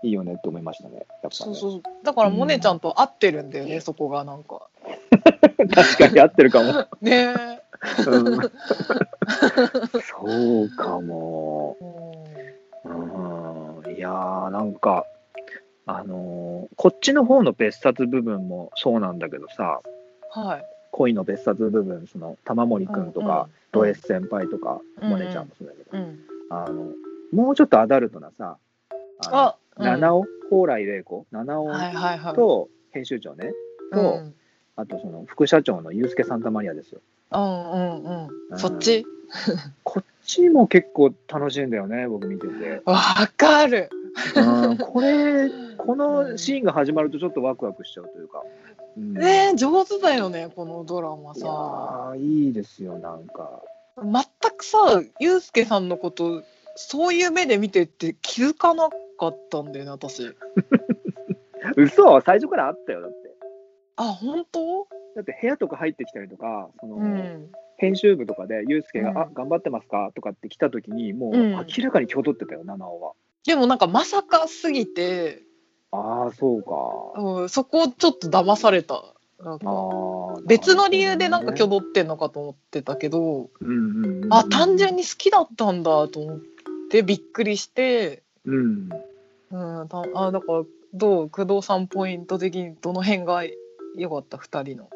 [0.03, 0.97] いいよねって思いましたね。
[0.97, 1.31] やっぱね。
[1.31, 4.69] そうそうだからモネちゃんと合ってるんだよね、そこがなんか。
[5.75, 6.85] 確かに合ってるかも。
[7.01, 7.35] ね
[8.07, 8.39] うん、
[10.01, 11.77] そうかも。
[13.99, 15.05] いやー、なんか、
[15.85, 19.81] あのーこっちの方の別冊部分もそうなんだけどさ、
[20.31, 20.65] はい。
[20.91, 26.93] 恋の別冊部分、その玉森くんとか、ド S 先輩とか、うんモネちゃんもそうだけど、うんあの、
[27.33, 28.55] もうちょっとアダルトなさ、
[29.25, 29.85] あのあ、うん。
[29.85, 32.35] 七尾、蓬莱玲子、七尾はいはいはい。
[32.35, 33.51] と編集長ね、
[33.91, 34.33] とうん。
[34.77, 37.01] あとその副社長のユースケ・サンタマリアですよ。
[37.33, 38.57] うんうんううんん。
[38.57, 39.05] そっち？
[39.83, 42.81] こっちも結構楽しいんだよね、僕見てて。
[42.85, 42.97] わ
[43.35, 43.89] かる
[44.35, 48.43] うん、これ、 このシーンが始まるとちょっとワクワクしちゃうというか。
[48.97, 53.63] うん、ねえ上手だよねこのドラマさーいいですよ、なんか。
[53.97, 54.13] 全
[54.55, 56.43] くさユうスケさんのこと
[56.75, 58.89] そういう目で見てって気づかな
[59.19, 60.23] かったんだよね私
[61.75, 63.17] 嘘最初からあったよ、だって。
[63.97, 64.87] あ本当？
[65.15, 70.11] だって部屋とか入ってきたりとか、その、うん編集部とかで、ユースケが、うんあ、頑張ってますか？
[70.13, 73.13] とかって来た時に、もううん明らかに挙取ってたよ、七尾は。
[73.45, 75.41] でもなんかまさかすぎて、
[75.91, 76.69] ああ、そうか。
[77.21, 86.39] うん、そこちょっと騙されたなんあかー別の理由でなんか挙ど、動ってんのかと思ってたけど、うんうんうん、あ単純に好きだったんだと思っ
[86.91, 88.89] てびっくりして、うん。
[89.51, 90.63] うん、たあだから
[90.93, 91.29] どう？
[91.29, 93.43] 工藤さんポイント的にどの辺が
[93.95, 94.89] 良かった？2人の。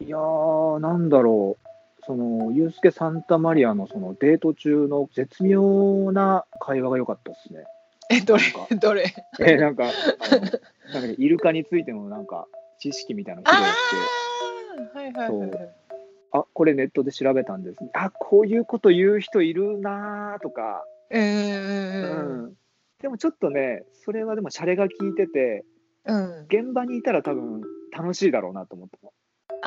[0.00, 1.67] いやー、なんだろう。
[2.08, 7.64] その、ユースケ・サンタマリアのそのデート中の絶妙な会話が良かったですね。
[8.10, 8.42] えどれ？
[8.76, 9.14] どれ？
[9.38, 9.90] えなんか、な
[11.00, 12.46] んかねイルカについてのなんか
[12.80, 13.96] 知識みたいなの披露して、
[14.94, 15.74] あはいはいはいはい。
[16.32, 17.90] あこれネットで調べたんですね。
[17.92, 22.52] あこういうこと言う人いるなーとか、うんうん
[23.02, 25.64] でもちょっとね、それはでもシャレが効いてて、
[26.06, 26.44] うん。
[26.44, 27.60] 現場にいたら多分
[27.92, 29.12] 楽しいだろうなと思ったの。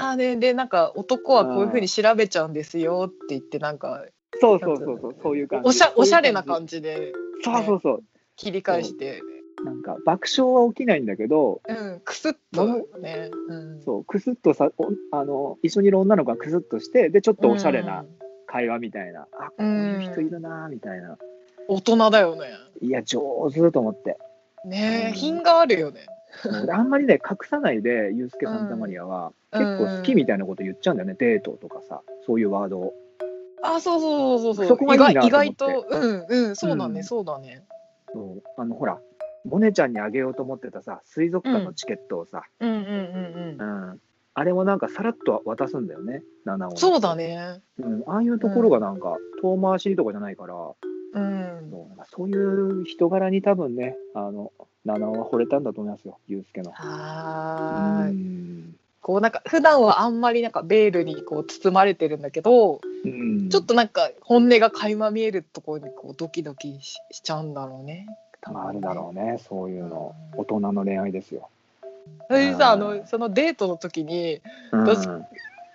[0.04, 4.04] あででなんか男はこういうふうに調べちゃうんですよって言ってなんか
[4.40, 5.70] そうそうそうそう、そういう感じ。
[5.70, 6.48] おしゃおしゃれなじ。
[6.48, 8.04] 感じでそうそうそう。
[8.36, 9.22] 切り返して、
[9.64, 13.30] なんか爆笑は起きないんだけど、うん、くすっとね。
[13.50, 18.06] うん、そう、くすっとさ、おあの、一緒にいる女の子がくすっとして、で、ちょっとおしゃれな
[18.48, 21.18] 会話みたいな、あ、こういう人いるな、みたいな。
[21.68, 22.48] 大人だよね。
[22.82, 23.22] いや、上
[23.54, 24.18] 手と思って。
[24.66, 26.06] ねえ、うん品があるよね。
[26.64, 32.94] 俺 あんまりね、隠さないで、ユースケ・サンタマリアは、うん結構好きみたいなこと言っちゃうんだよね、デートとかさ、そういうワードを。
[33.62, 34.66] あ、そうそうそうそう。
[34.66, 37.66] そこがいいなと思って意外と、うんうん、そうだね、うんそうだね。
[38.14, 38.98] そうあの、ほら、
[39.44, 44.02] モネちゃんにあげようと思ってたさ、水族館のチケットをさ、うんうんうんうん、
[44.34, 46.74] あれもなんかさらっと渡すんだよね、七尾うん。
[46.76, 47.16] にそうだ。
[47.16, 47.62] ね。
[47.78, 50.56] うん、ああいうところがなんか、遠回しとかじゃないから、
[51.14, 51.74] うん。
[52.10, 54.52] そういう人柄に多分ね、あの、
[54.86, 56.72] 七尾は惚れたんだと思いますよ、ユうスケの。
[56.72, 58.12] はーい。
[58.12, 68.06] うんこうなんか普段はあんまりなんかベールにこう包まれてるんだけど、うんちょっとなんか本音が垣間見えるところにこうドキドキししちゃうんだろうね。
[68.06, 70.16] ねまあ、あるだろうね、そういうの。
[70.38, 71.50] 大人の恋愛ですよ。
[72.28, 74.40] それでさあうんのそのデートの時に
[74.72, 75.08] うん私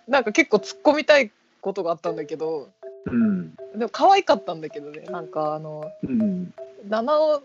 [0.07, 2.69] なんか結構突っ込みたいことがあったんだけど
[3.07, 3.55] うん。
[3.75, 6.53] でも可愛かったんだけどねなんかあのうん。
[6.89, 7.43] 七尾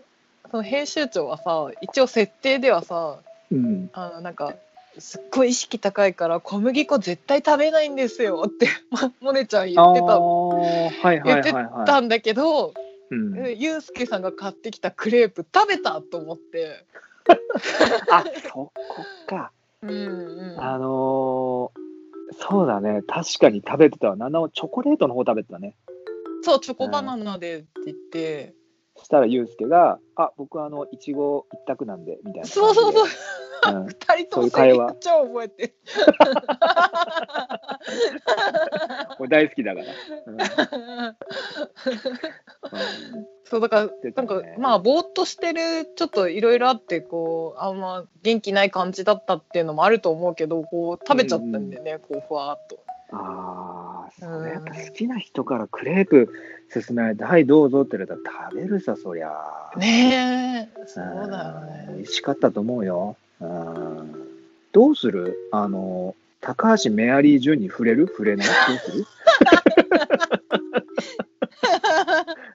[0.50, 3.18] その編集長はさ一応設定ではさ
[3.50, 3.90] うん。
[3.92, 4.54] あのなんか
[4.98, 11.86] すっごい意識高いから小麦粉絶対食べないんですよってま モネちゃん言ってたはいはいはいはい。
[11.86, 12.74] たんだけど、
[13.10, 16.84] うん、えユうスケさんが買ってきたクレープ食べたと思って。
[18.10, 18.72] あそこ
[19.26, 19.52] か。
[19.82, 21.81] うんうん、あのー
[22.38, 24.16] そうだね、確かに食べてたわ。
[24.16, 25.76] 七尾チョコレートの方食べてたね。
[26.42, 28.54] そうチョコバナナでって言って、
[28.96, 32.48] そしたらユうスケが、あ僕あの、いちご一択なんで、みたいな。
[32.48, 33.08] そうそうそう
[33.64, 33.94] うん二
[34.26, 35.74] 人とも超覚えてる
[39.18, 39.86] これ大好きだから。
[40.26, 40.38] うん
[43.44, 52.78] そうだからなんかまあぼーっとしてるちょっといろいろあってこうあんま元気ない感じだったっていうのもあると思うけどこう食べちゃったんだよね、こうふわーっと。
[53.14, 56.32] ああ、それやっぱうん好きな人からクレープ
[56.72, 59.30] 勧められて、はい、どうぞって言われたら食べるさ、そりゃ。
[59.76, 61.54] ねえそうだよ
[61.88, 62.02] うん美ね。
[62.04, 63.16] 味しかったと思うよ。
[63.42, 64.28] うん
[64.72, 65.36] どうする？
[65.52, 68.06] あの、高橋メアリー・ジュンに触れる？
[68.08, 68.48] 触れない？
[68.48, 69.04] どうする？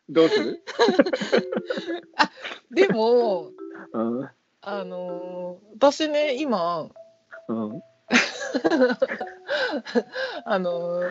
[0.09, 0.63] どうする？
[2.71, 3.51] でも
[3.93, 4.29] うん。
[4.61, 6.89] あのー私ね今
[7.47, 7.81] うん。
[10.43, 11.03] あの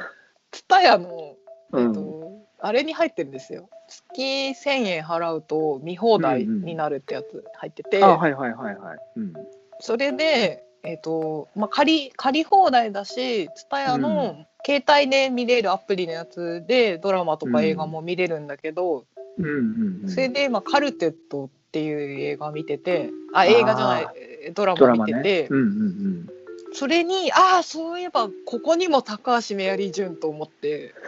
[0.50, 1.36] ツタヤの、
[1.72, 1.86] うん。
[1.86, 2.26] えっと
[2.58, 8.98] あれに入ってるんですよ月1,000円払うと見放題になるってやつ入ってて、あ、はいはいはいはい。
[9.16, 9.32] うん。
[9.80, 19.04] それで、えっとまあ、借り借り放題だしツタヤの携帯で見れるアプリのやつでドラマとか映画も見れるんだけど、
[19.38, 20.08] うんうんうん。
[20.08, 24.06] それで、まあ、カルテットっていう映画見ててあ映画じゃない
[24.54, 25.48] ドラママ見てて、ね。
[25.50, 26.26] うんうんうん。
[26.72, 30.94] それにああそういえばここにも高橋メアリージュンと思って。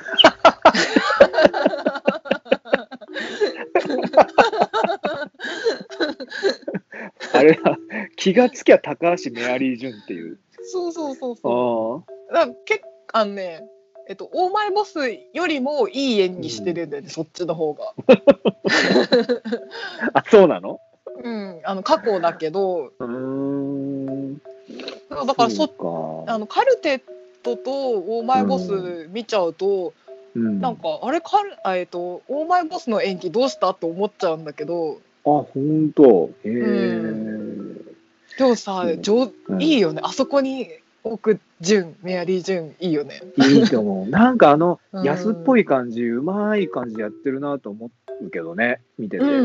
[7.33, 7.79] あれだ、
[8.17, 10.39] 気がつきゃ高橋メアリー・ジュンっていう。
[10.63, 12.35] そうそうそうそあう。
[12.35, 13.65] だから結構あのね、
[14.09, 14.99] えっと、オーマイボス
[15.33, 17.95] よりもいい演技してるんだよね、そっちの方が。
[20.15, 20.21] あ。
[20.21, 20.81] あ、そうなの？
[21.23, 24.37] うん、あの過去だけど、うーん。
[25.11, 26.33] だからそそうか。
[26.33, 27.03] あのカルテッ
[27.43, 29.95] トとオーマイボス見ちゃうと、
[30.37, 33.71] うん、なんかあれカルあえっとオーマイボスの演技どうした？
[33.71, 35.01] って思っちゃうんだけど、
[35.39, 36.31] あ、ほんと。
[36.45, 37.85] へえ、う
[38.39, 40.01] でもさう、ん上うんいいよね。
[40.05, 40.69] あそこに
[41.05, 43.21] 置くジュン、メアリージュンいいよね。
[43.37, 44.09] いいと思う。
[44.11, 49.25] なんかあの、うん安っぽい感じ、うまい感じでやってるなと思うけどね、見てて。
[49.25, 49.45] うんうん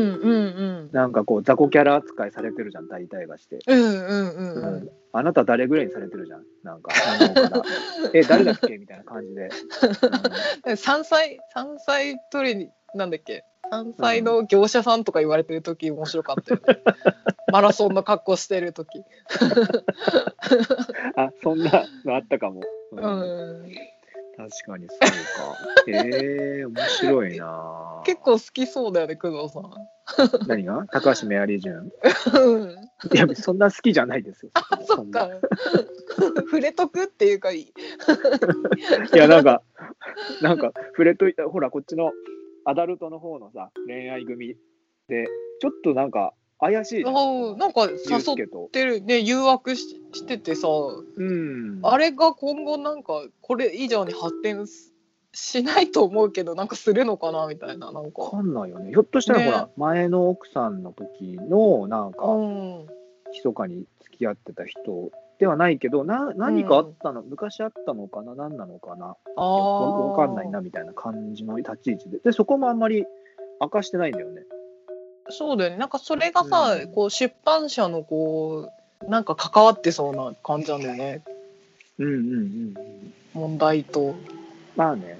[0.84, 0.88] ん。
[0.92, 3.58] なんかこう、雑魚キャラ扱いされてるじゃん、大体がして。
[3.66, 4.90] うんうんうんううんん。
[5.12, 6.42] あなた誰ぐらいにされてるじゃん。
[6.64, 6.90] なんか。
[8.12, 8.78] え、誰だっけ？
[8.78, 9.48] みたいな感じで。
[10.76, 13.44] 山菜山菜取りなんだっけ？
[13.70, 16.82] 山菜の業者さんとか言われてる時面白かったよね。
[17.52, 19.04] マラソンの格好してる時。
[21.16, 22.60] あ、そんなのあったかも。
[22.92, 23.74] ううんん。
[24.36, 25.06] 確かにそうか。
[25.86, 28.02] へえ面白いな。
[28.04, 29.70] 結構好きそうだよね工藤さん。
[30.48, 30.84] 何が？
[30.90, 31.92] 高橋メアリージュン？
[32.34, 32.70] うん
[33.12, 34.50] いや、そんな好きじゃないですよ。
[34.54, 35.28] あそっか。
[36.36, 37.72] 触れとくっていうかいい。
[39.14, 39.62] いや、なんか、
[40.40, 42.12] なんか、触れといた、ほら、こっちの
[42.64, 44.56] アダルトの方のさ、恋愛組
[45.08, 45.26] で、
[45.60, 47.04] ちょっとなんか、怪しい。
[47.04, 47.10] あ
[47.56, 48.70] なんか誘っ。
[48.70, 51.80] てるね誘惑ししててさうん。
[51.82, 54.94] あれが今後なんかこれ以上に発展し
[55.34, 58.30] しないと思うけどなんかするのかなみたいななんわか。
[58.30, 58.90] かんないよね。
[58.90, 62.86] ひょっとしたら、ねほら、前の奥さんの時の、なんか、うん
[63.32, 65.10] 密かに付き合ってた人
[65.44, 73.04] ではないけど、な何かあったの、昔あったのかな、何なのかな、あわわかんないーなみたいな感じの立ち位置で、でそこもあんまり
[73.60, 74.40] 明かしてないんだよね。
[75.28, 75.76] そうだよね。
[75.76, 76.92] なんかそれがさ、うん。
[76.92, 78.70] こう出版社のこ
[79.06, 81.22] うなんか関わってそうな感じなんだよね。
[81.98, 82.74] うんうんうんうん。
[83.34, 84.14] 問題と。
[84.76, 85.18] まあね、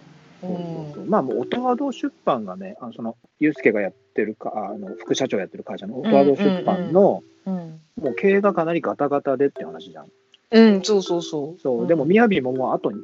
[1.06, 10.06] まあ、もう音和堂出版がね、あのそのユースケがやってるか、あの副社長やってる会社の音和堂出版の、うん、もう経営がかなりガタガタでって話じゃん。
[10.50, 11.60] うん、そうそうそう。
[11.60, 11.88] そう、ん。
[11.88, 12.96] でも、みやびももうあと 2,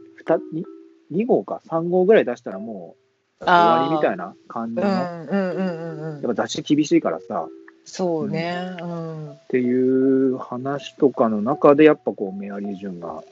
[0.54, 0.64] 2,
[1.12, 2.94] 2号か3号ぐらい出したらも
[3.40, 6.18] う終わりみたいな感じの、うんやうんうんうんうん。
[6.18, 7.48] っぱ雑誌厳しいからさ。
[7.84, 8.76] そうね。
[8.80, 9.32] うん。
[9.32, 13.24] っていう話とかの中でやっぱこうメアリー・ジュンが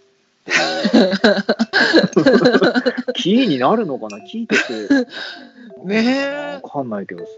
[3.14, 4.18] キーになるのかな？
[4.24, 4.62] 聞いてて。
[5.84, 6.60] ねえ。
[6.62, 7.30] わかんないけどさ。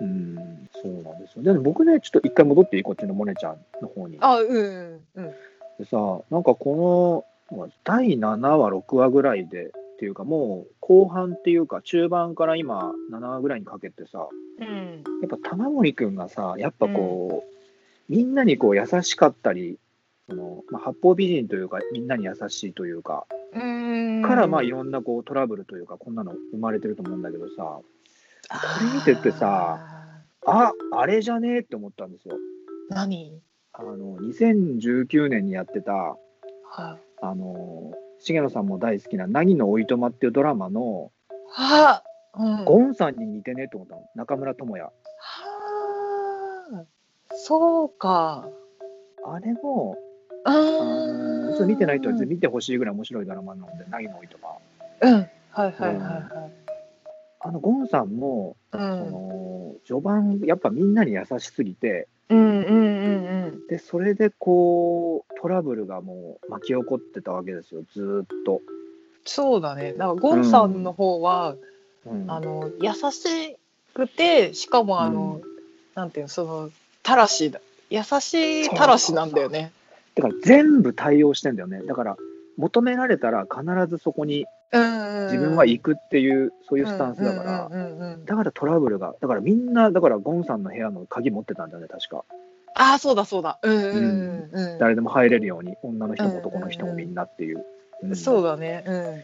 [0.00, 0.68] うん。
[0.72, 1.42] そうなんですよ。
[1.42, 2.82] でも僕ねちょっと一回戻っていい？
[2.82, 4.18] こっちのモネちゃんの方に。
[4.20, 5.30] あうんうん
[5.78, 5.96] でさ
[6.30, 14.28] なんかこのまあ第7話6話ぐらいでっていうかもう後半っていうか中盤から今7話ぐらいにかけてさ
[14.60, 15.04] うん。
[15.22, 19.78] やっぱ玉森くんがさやっぱこう、みんなにこう優しかったり
[20.32, 24.22] その、まあ、八方美人というかみんなに優しいというか、うん。
[24.22, 27.84] からまあいろんなこうトラブルというかこんなの生まれてると思うんだけどさこ
[28.80, 29.78] れ見ててさ
[30.46, 32.36] ああれじゃねえって思ったんですよ。
[32.88, 33.40] 何？
[33.74, 36.16] あの2019年にやってたはい。
[37.20, 37.92] あの
[38.24, 41.12] 重野さんも大好きな「凪のおいとま」っていうドラマの
[41.50, 42.02] は
[42.34, 42.64] うん。
[42.64, 44.02] ゴンさんに似てねえって思ったの。
[44.14, 44.84] 中村智也。
[44.84, 44.90] は
[46.72, 46.84] あ
[47.34, 48.48] そうか。
[49.24, 49.96] あれも
[50.44, 51.46] ああー。
[51.46, 54.48] のちょっと見てない人は見てほしいぐらい面白いドラマなので「凪のおいとま
[55.00, 55.14] うん。
[55.14, 56.52] はいはいはいはい」
[57.44, 63.66] あのゴンさんも、うそんの序盤やっぱみんなに優しすぎてうんうんうんうん。
[63.66, 68.60] でそれでこうトラブルがもう巻き起こってたわけですよずーっと。
[69.24, 69.92] そうだね。
[69.92, 71.56] だからゴンさんの方は、
[72.06, 72.30] うん。
[72.30, 73.56] あの優し
[73.94, 75.52] くてしかもあの、うん。
[75.94, 76.70] なんていうのその
[77.02, 77.60] たらしだ。
[77.90, 79.72] 優しいたらしなんだよね。
[80.14, 81.82] だから全部対応してんだよね。
[81.82, 82.16] だから
[82.56, 87.70] 求められたら必ずそこにうん自分は行くっていうそういうスタンスだから、
[88.24, 92.24] だからトラブルがだからみんなだからゴンさんの部屋の鍵持ってたんだよね確か。
[92.74, 93.58] ああそうだそうだ。
[93.62, 94.78] うんうんうんうん。
[94.78, 97.64] 誰でも入れるように女の人も男の人もみんなっていう、
[98.02, 98.16] うん。
[98.16, 98.82] そうだね。
[98.86, 99.22] うん。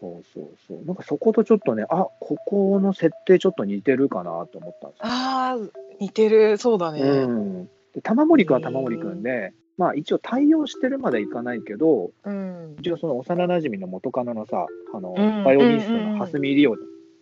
[0.00, 0.84] そうそうそう。
[0.84, 5.04] なんかそことちょっとねあここの設定ちょっと似てるかなと思ったんですよ。
[5.04, 5.58] ああ
[6.00, 6.58] 似てる。
[6.58, 7.02] そうだね。
[7.02, 7.64] うん、
[7.94, 12.76] で玉森君は玉森君で、まあ一応対応してるまでいかないけどうん。
[12.80, 16.76] 一応その幼馴染の元カノのさあの、うんバイオリニストの蓮見理央っ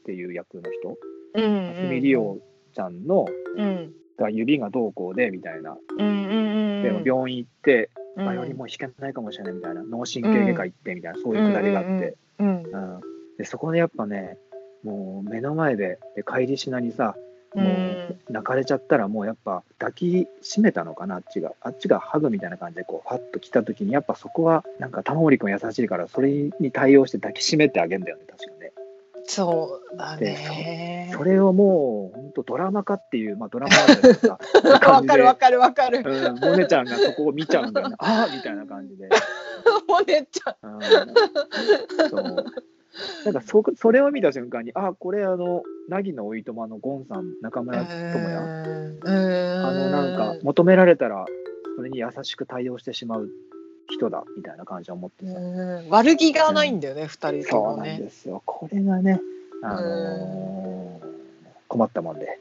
[0.05, 0.97] ていう役の人。
[1.35, 2.39] うん蓮見理央
[2.75, 7.05] ちゃんのうんが指がどうこうでみたいな、うんうんうんでうん。
[7.05, 8.27] 病院行ってうん。
[8.27, 9.83] バイオリンもう弾けないかもしれないみたいな。
[9.83, 13.01] 脳神経外科行ってみたいな、そういうくだりがあって、うんうん
[13.37, 14.39] でそこでやっぱね
[14.85, 17.17] もう目の前でで帰りしなにさ
[18.29, 21.53] 泣かれちゃったらもうやっぱ抱きしめたのかなあっちが。
[21.61, 28.73] あっちがハグみたいな感じでこうファッと来た時にやっぱそこはなんか玉森君優しいからそれに対応して抱きしめてあげるんだよね確かね。
[29.27, 31.11] そうだね。
[31.17, 34.39] それをもう本当ドラマ化っていうまあドラマなんだけどさ
[34.89, 36.03] わかるわかるわかる。
[36.05, 37.97] うん、モネちゃんがそこを見ちゃうんだよね。
[37.99, 39.09] ああみたいな感じで、
[39.89, 40.75] お姉ちゃん。
[40.75, 42.45] うん、そう
[43.25, 49.67] なんかそそれを見た瞬間にあこれあの凪のおいとまのゴンさん中村智也うん。
[49.67, 51.27] あのなんか求められたら
[51.77, 53.29] それに優しく対応してしまう
[53.89, 57.99] 人だみたいな感じは思ってさ、うん悪気がないんだよね、二人とそうなんもね。
[57.99, 58.43] ですよ。
[58.47, 59.21] これがね、
[59.63, 61.05] あのー。
[61.69, 62.39] 困ったもんで、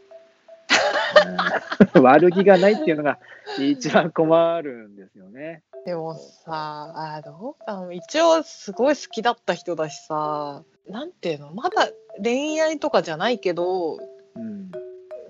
[1.95, 2.01] うん。
[2.05, 3.19] 悪気がないっていうのが
[3.59, 5.63] 一番困るんですよね。
[5.85, 6.15] でも
[6.45, 11.89] さ、あどうかな一応すごい好きだった人だしさ、なんていうの、まだ
[12.21, 13.97] 恋愛とかじゃないけど、
[14.35, 14.71] うん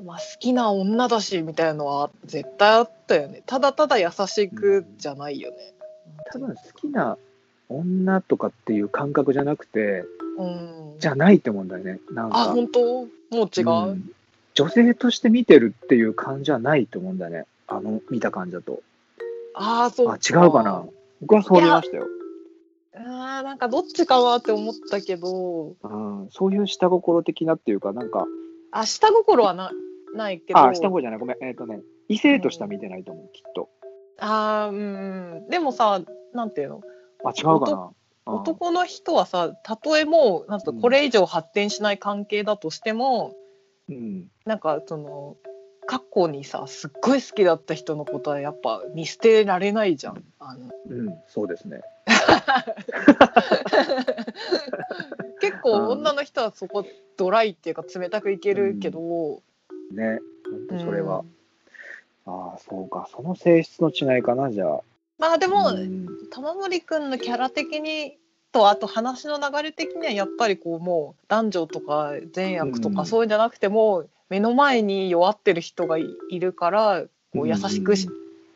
[0.06, 3.42] まあ、好きな女だしみたいなのは絶対あったよね。
[3.46, 5.58] ただただ優しくじゃないよね。
[6.32, 7.18] 多分好きな
[7.70, 10.04] 女とかっていう感覚じゃなくて
[10.38, 10.96] うん。
[11.00, 13.06] じゃないと思うんだよねなんあ、か本当？
[13.06, 13.96] もう違う。
[13.96, 14.12] ん
[14.54, 18.82] 女性として見てるっていう感じはないと思うんだよねあの見た感じだと
[19.56, 20.86] ああ、そうあ違うかな。
[21.22, 22.08] 僕はそう見ましたよ、
[22.96, 28.26] あーなんかどっちかなって思ったけど、うん、そういう下心的なっていうかなんか。
[28.72, 29.72] あ、下心はな
[30.16, 30.60] ないけど。
[30.60, 31.20] あ下心じゃない。
[31.20, 31.38] ごめん。
[31.42, 33.70] えっ、とね異性としては見てないと思う、きっと。
[34.20, 35.50] あーうん。
[35.50, 36.02] でもさ、
[36.34, 36.82] なんていうの？
[37.26, 37.78] あ違うかな。
[37.78, 37.90] うん
[38.26, 43.34] 男の人はさたとえもうなんとうんこれ以上発展しない関係だとしても、
[43.90, 44.28] うん。
[44.46, 45.36] なんかその
[45.86, 50.24] 過去にさすっごい好きだった人のことはやっぱ見捨てられないじゃん。
[50.40, 50.72] あの。
[50.90, 51.82] うんそうですね。
[55.42, 56.86] 結構女の人はそこ
[57.18, 59.42] ドライっていうか冷たくいけるけど、
[59.92, 60.20] ね
[60.70, 61.24] 本当それは、
[62.26, 63.08] ああそうか。
[63.12, 64.82] その性質の違いかなじゃあ。
[65.18, 66.08] まあでも、うん。
[66.32, 68.18] 玉森くんのキャラ的に
[68.54, 78.08] とあと話の流れ的にはやっぱりこうもう男女とか善悪とうんかそういうんじゃなくても、目の前に弱ってる人がいいるからこう優しくし,、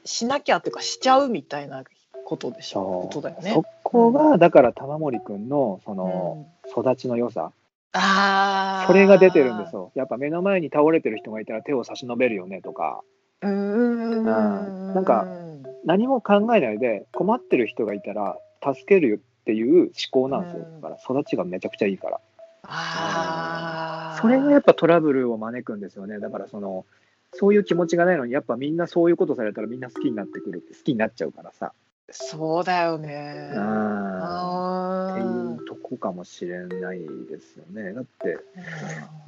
[0.06, 1.84] しなきゃっていうかしちゃうみたいな
[2.26, 3.02] ことでしょ？
[3.04, 3.52] ことだよね。
[3.54, 3.64] そ。
[3.84, 7.52] こがだから玉森君のその育ちの良さ。
[7.94, 8.88] ああ。
[8.88, 9.92] それが出てるんですよ。
[9.96, 13.02] やっぱ目の前に倒れてる人がいたら手を差し伸べるよねとか、
[13.42, 14.26] うーん。
[14.94, 15.26] なんか
[15.86, 20.66] 何も考えないで困ってる人がいたら助けるっていう思考なんですよ。
[20.66, 22.20] うんだから育ちがめちゃくちゃいいから。
[22.64, 24.20] ああ。
[24.22, 26.20] それがやっぱトラブルを招くんですよね。
[26.20, 26.86] だからその、
[27.32, 31.72] そういう気持ちがないのに、やっぱみんなそういうことされたらみんな好きになってくるって、好きになっちゃうからさ。
[32.12, 33.52] そうだよね。
[33.54, 33.60] うん。
[33.60, 37.94] あっていーうとこかもしれないですよね。
[37.94, 38.38] だって、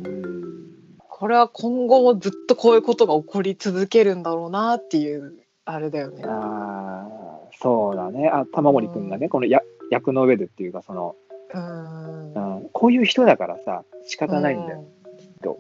[0.04, 0.66] うん。
[0.98, 5.40] これは今後もずっとこういうことが起こり続けるんだろうなっていう
[5.72, 6.24] あれだよね。
[6.26, 8.28] ああ、そうだね。
[8.28, 9.59] あ、玉森くんがね、このや
[9.90, 11.16] 役の上でっていうか、その、
[11.54, 14.86] うんうん、こういう人だからさ、仕方ないんだよ。
[15.18, 15.58] きっと。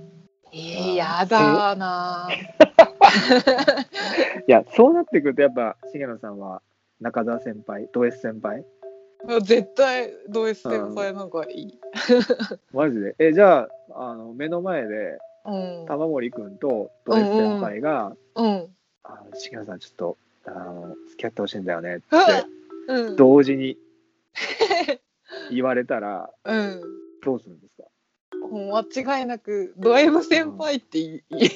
[0.51, 2.29] えー、やだな。
[4.47, 6.61] いや、そうなってくると、やっぱ、重野さんは、
[7.01, 8.65] 中澤先輩、ド S 先輩？
[9.41, 11.79] 絶対ド S 先輩の方がいい。
[12.71, 13.15] マジで？
[13.19, 15.85] え、じゃあ、あの目の前で、うん。
[15.87, 18.67] 玉森くんとド S 先輩が、うん。
[19.03, 22.05] あの重野さん、ちょっと、あの付き合ってほしいんだよねって、
[22.87, 23.15] うん。
[23.15, 23.77] 同時に
[25.51, 26.81] 言われたら、うん。
[27.23, 27.83] どうするんですか？
[29.03, 30.99] 間違いなくド M 先輩って
[31.29, 31.51] 言い、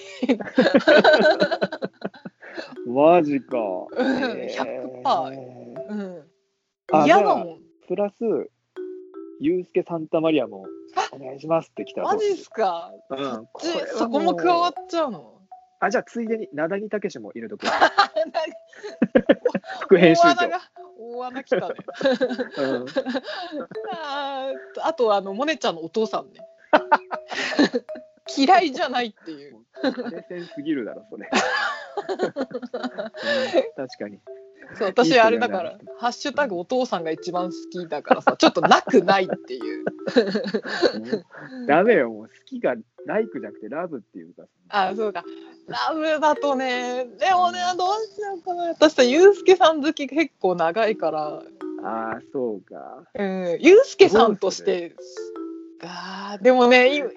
[2.85, 3.57] マジか。
[3.91, 4.07] うん
[4.41, 6.27] えー100%うん。
[6.91, 7.59] あ嫌だもん。
[7.87, 8.15] プラス、
[9.39, 10.65] ユうスケ・サンタマリアも
[11.11, 12.91] お願いしますって来たらどマジっうすか？
[13.09, 13.61] うんこ
[13.97, 15.41] そこも加わっちゃうの？
[15.79, 17.65] あ、じゃあ、ついでに、なだぎたけしも入れとく。
[19.81, 20.49] 副編集長。
[21.13, 21.75] 大穴来たね。
[22.57, 22.85] うん
[24.81, 26.39] あとあのモネちゃんのお父さんね。
[28.35, 29.57] 嫌いじゃないっていう。
[30.55, 31.27] すぎるだろ、それ。
[31.27, 31.29] う
[33.83, 34.19] ん確かに。
[34.75, 39.85] そう私あれだから「ハッシュタグお父さんが一番好き」だからさちょっとなくないっていう
[41.67, 42.75] ダメよ、もう好きが
[43.05, 44.43] ライクじゃなくてラブっていうか。
[44.69, 45.23] あそうか。
[45.67, 47.05] ラブだとね。
[47.19, 48.63] でもねどうしようかな。
[48.69, 51.43] 私さユうスケさん好き結構長いから。
[51.85, 53.03] ああ、そうか。
[53.13, 53.57] うん。
[53.59, 54.95] ユうスケさんとして。
[55.83, 56.97] あーでもねい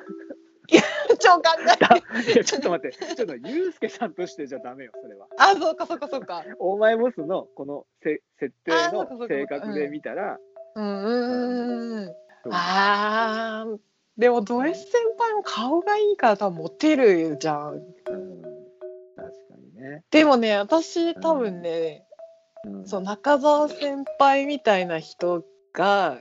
[0.68, 0.82] いや
[1.18, 5.28] ちょっと待って、ちょっとユうスケさんとしてじゃダメよ、それは。
[5.39, 6.45] あそうかそうかそうか。
[6.59, 10.39] オーマイボスのこのせ設定の性格で見たら、
[10.74, 12.12] うんうんうん
[12.51, 13.78] あー
[14.19, 17.75] でもド S 先輩も顔がいいから多分モテるじゃん。
[17.75, 17.83] うん、
[19.14, 20.05] 確かにね。
[20.11, 22.07] でもね私多分ね、
[22.64, 22.87] うん。
[22.87, 25.45] そう中澤先輩みたいな人
[25.75, 26.19] が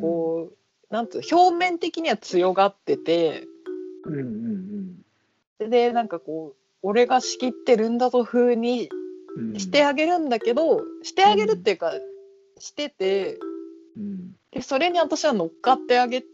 [0.00, 3.44] こう、なんつう表面的には強がってて
[4.04, 4.14] うん
[5.60, 8.88] うんでなんかこう俺が仕切ってるんだぞ風に
[9.36, 9.50] うん。
[9.50, 9.60] うん。
[9.60, 11.92] してあげるんだけど、してあげるっていうか、
[12.58, 13.38] してて
[13.96, 14.32] うん。
[14.50, 16.24] でそれに私は乗っかってあげ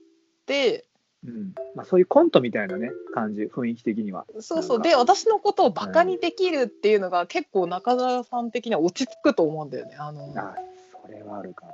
[0.46, 0.86] て
[1.24, 1.54] うん。
[1.74, 4.26] まあ、そういうコントみたいなね感じ雰囲気的には。
[4.40, 4.82] そうそう。
[4.82, 9.96] で私のことをバカにできるっていうのが結構中澤さん的には落ち着くと思うんだよね。
[9.98, 10.54] あのあ
[11.02, 11.72] それはあるかも。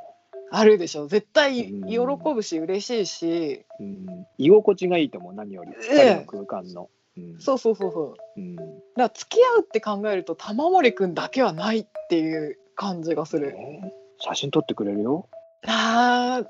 [0.53, 1.07] あるでしょ。
[1.07, 1.88] 絶対うん。
[1.88, 3.64] 喜ぶし嬉しいし。
[3.78, 6.88] うん、居心地がいいと思う何よりええ二人の空間の。
[7.16, 7.40] うん。
[7.40, 8.03] そうそうそうそ
[8.36, 8.40] う。
[8.40, 8.57] うん。
[8.57, 13.55] だから付き合うって考えると玉森くんだけはないっていう感じがする。
[13.57, 13.90] えー？
[14.18, 15.28] 写真撮ってくれるよ。
[15.66, 16.42] あ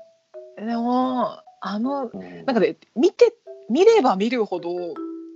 [0.57, 2.45] ーでもあのうん。
[2.45, 3.33] なんかね見て
[3.69, 4.75] 見れば見るほど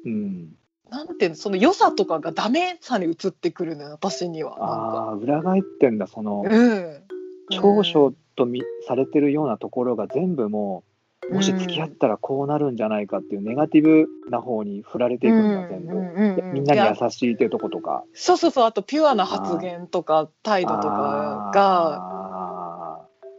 [0.05, 0.49] うん、
[0.89, 4.57] なんていうのその良さとかがダメさに移ってくるのよ私には。
[4.59, 7.01] ああ裏返ってんだそのうん。
[7.49, 10.83] 長所とみされてるようなところが全部も
[11.29, 15.95] うもし付き合ったらこうなるんじゃないかっていうネガティブな方に振られていくんだ全部。
[15.95, 18.03] 部みんなに優しいっていうとことか。
[18.13, 22.14] そうそうそうあとピュアな発言とか態度とかが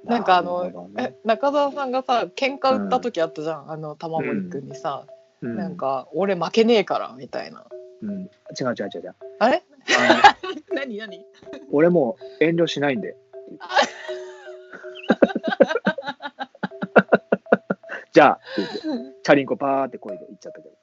[0.07, 0.91] なんかあのね。
[0.99, 5.07] え中澤さんがさ喧嘩売った時あったじゃん、あの玉森くんにさ、
[5.43, 7.67] うなんか俺負けねえからみたいな。
[8.03, 8.27] うん、違
[8.65, 9.15] う違う違う違う。
[9.39, 9.63] あれ？
[10.73, 11.25] 何何？
[11.71, 13.17] 俺もう遠慮しないんで。
[18.13, 18.41] じゃあ
[19.23, 20.75] チャリンコパーって声で言っちゃったけど。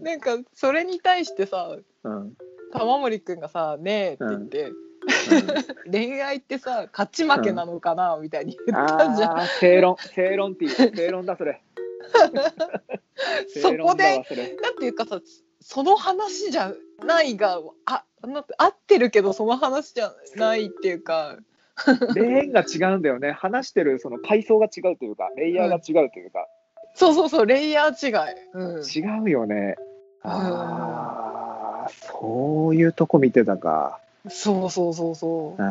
[0.00, 2.12] なんかそれに対してさうん。
[2.12, 2.34] うん
[2.72, 4.72] 玉森くんがさ「ねえ」って言って、
[5.90, 10.76] 恋愛ってさ勝ち負けなのかな、みたいに言ったじゃん正論、正論って言う。
[10.96, 11.62] 正論だ、それ。
[13.60, 14.24] そこで
[14.62, 15.20] なんていうかさ
[15.60, 16.74] その話じゃ
[17.04, 21.38] ないがあなんて合ってるけどその話じゃないっていうか
[22.14, 23.32] レーンが違うんだよね。
[23.32, 26.46] 話してるその階層が違うというか、レイヤーが違うというか、
[26.94, 29.76] そうそうそうレイヤー違い、うん、違うよね。
[30.22, 34.00] ああ、そういうとこ見てたか。
[34.28, 35.62] そうそうそうそあ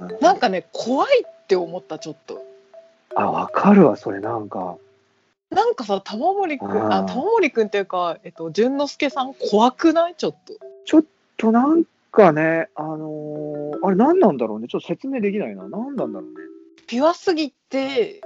[0.00, 2.42] うーなんかね怖いって思ったちょっと
[3.14, 4.76] あ、わかるわ、それなんか。
[5.50, 10.14] なんかさ玉森くんあ玉森くんっていうか、えっと、淳之介さん怖くない？
[10.16, 10.54] ちょっと。
[10.84, 11.04] ちょっ
[11.36, 14.66] となんかね、あのーあれ何なんだろうね。
[14.68, 15.68] ちょっと説明できないな。
[15.68, 16.26] 何なんだろうね。
[16.88, 18.20] ピュアすぎて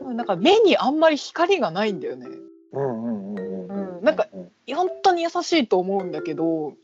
[0.00, 0.16] うん。
[0.16, 2.26] なんか目にあんまり光がないんだよね。
[2.72, 4.26] うんうんうんうんうんなんか
[4.74, 6.74] 本当に優しいと思うんだけど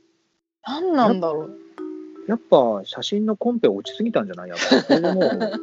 [0.67, 1.51] 何なんだろう。
[2.29, 4.49] やっぱ写真のコンペ落ちすぎたんじゃない？
[4.49, 4.65] やっぱ。
[4.83, 5.29] それでもう。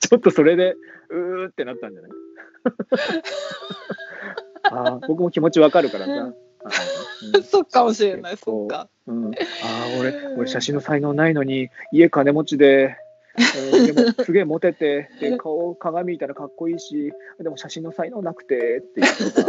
[0.00, 0.74] ちょっとそれで
[1.08, 2.10] うーってなったんじゃない？
[4.64, 6.28] あー僕も気持ちわかるからさ、う
[7.38, 7.42] ん。
[7.44, 8.88] そっかもしれない、そうか。
[9.06, 9.32] うん、ああ
[10.00, 12.94] 俺俺写真の才能ないのに家金持ちで、うん
[13.36, 19.42] でもすげえモテて で顔鏡見たらかっこいいしでも写真の才能なくてって言ってさ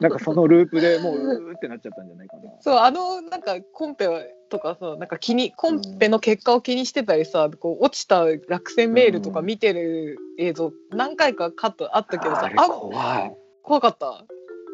[0.00, 2.42] なんかそのループでもううーってなっちゃったんじゃないかな。
[2.60, 4.08] そう、あの、なんかコンペ
[4.48, 13.36] とかさ、なんか気に、コンペの結果を気にしてたりさ、こう落ちた落選メールとか見てる映像、何回かカットあったけどさあ、れあ、怖い。
[13.62, 14.24] 怖かった。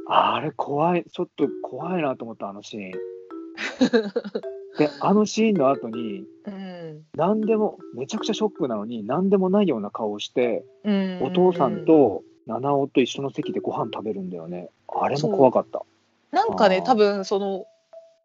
[0.09, 2.93] あれ怖い、ちょっと怖いなと思った、あのシーン。
[4.79, 7.03] で、あのシーンの後に、うん。
[7.15, 11.85] 何でも、めちゃくちゃショックなのに、何でもないような顔をして、うんお父さん。
[11.85, 14.69] と七尾と一緒の席でご飯食べるんだよね。
[14.89, 15.83] あれも怖かった。
[16.31, 17.67] なんかね多分その、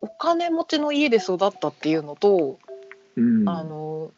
[0.02, 2.60] お金持ちの家で育ったっていうのと、
[3.16, 3.48] うん。
[3.50, 4.12] あの、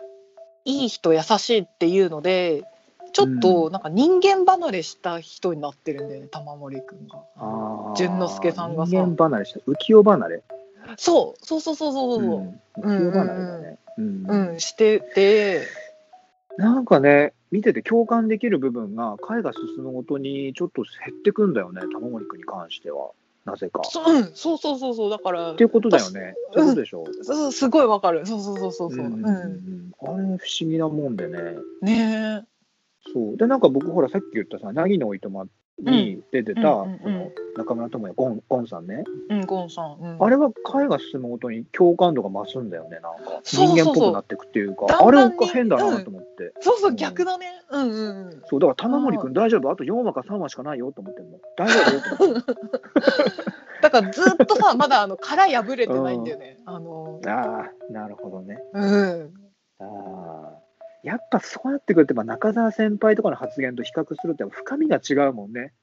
[0.65, 2.63] いい人優しいっていうので、
[3.13, 7.23] ちょっうとなんか人間離れした人になってるんだよね、玉森くんが。
[7.95, 9.59] 淳之介さんがさ人間離れした。
[9.59, 10.43] 浮世離れ？
[10.97, 12.37] そうそうそうそうそうそう。
[12.37, 13.77] うん浮世離れだね。
[13.97, 15.67] うんうん、してて、
[16.57, 23.11] なんかね、見てて共感できる部分が、回が進むごとにちょっと減ってくんだよね、玉森君に関しては。
[23.45, 23.81] なぜか。
[23.83, 26.33] そ,、うん、そうそうそうそうだからっていうことだよね。
[26.53, 27.05] そういうことでしょ。
[27.23, 31.37] そうすごいわかるそうそうそうそうそう、うんうんあれ不思議なもんでね。
[31.81, 32.45] ね
[33.13, 33.37] そう。
[33.37, 35.45] で、なんか僕、ほら、さっき言ったさ、凪のおいとま
[35.80, 37.15] に出てた、うんうんうん。
[37.15, 39.03] うんその中村智也、ゴンゴンさんね。
[39.30, 43.41] えうんゴンさん、うん、あれは回が進むごとに共感度が増すんだよね、なんか。
[43.43, 46.53] 人間っぽくなっていくっていうか、あれにが変だなと思って。
[46.61, 47.45] そうそう逆だね。
[47.69, 48.41] うんうんうん。
[48.45, 49.69] そう、だから玉森君大丈夫？
[49.69, 51.38] あと4話か3話しかないよと思ってんの。
[51.55, 51.80] 大丈
[52.15, 52.17] 夫？
[52.17, 52.53] と思って。
[53.82, 58.57] だからずっとさまだあの殻破れてないんだよね、あのああ、なるほどね。
[58.74, 59.34] うん。
[59.80, 60.62] ああ。
[61.03, 65.73] やっぱそうなってくると、中澤先輩とかの発言と比較すると、深みが違うもんね。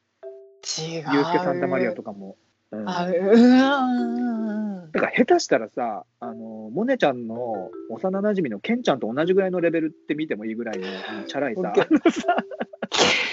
[0.78, 0.92] 違う。
[0.94, 2.36] ユースケ・サンタマリアとかも。
[2.72, 11.82] うん、あだうんから下手したらさ、あのモネちゃんの幼なじみのケンちゃんと同じぐらいのレベルって見てもいいぐらいのあのチャラいさ、ケ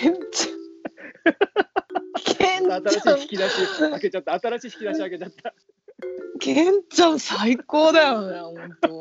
[0.10, 0.58] ンちゃん。
[2.36, 5.54] ケン新しちゃんい引き出し開けちゃった、新しい引き出し開けちゃった。
[6.40, 9.00] ケンちゃん最高だよね本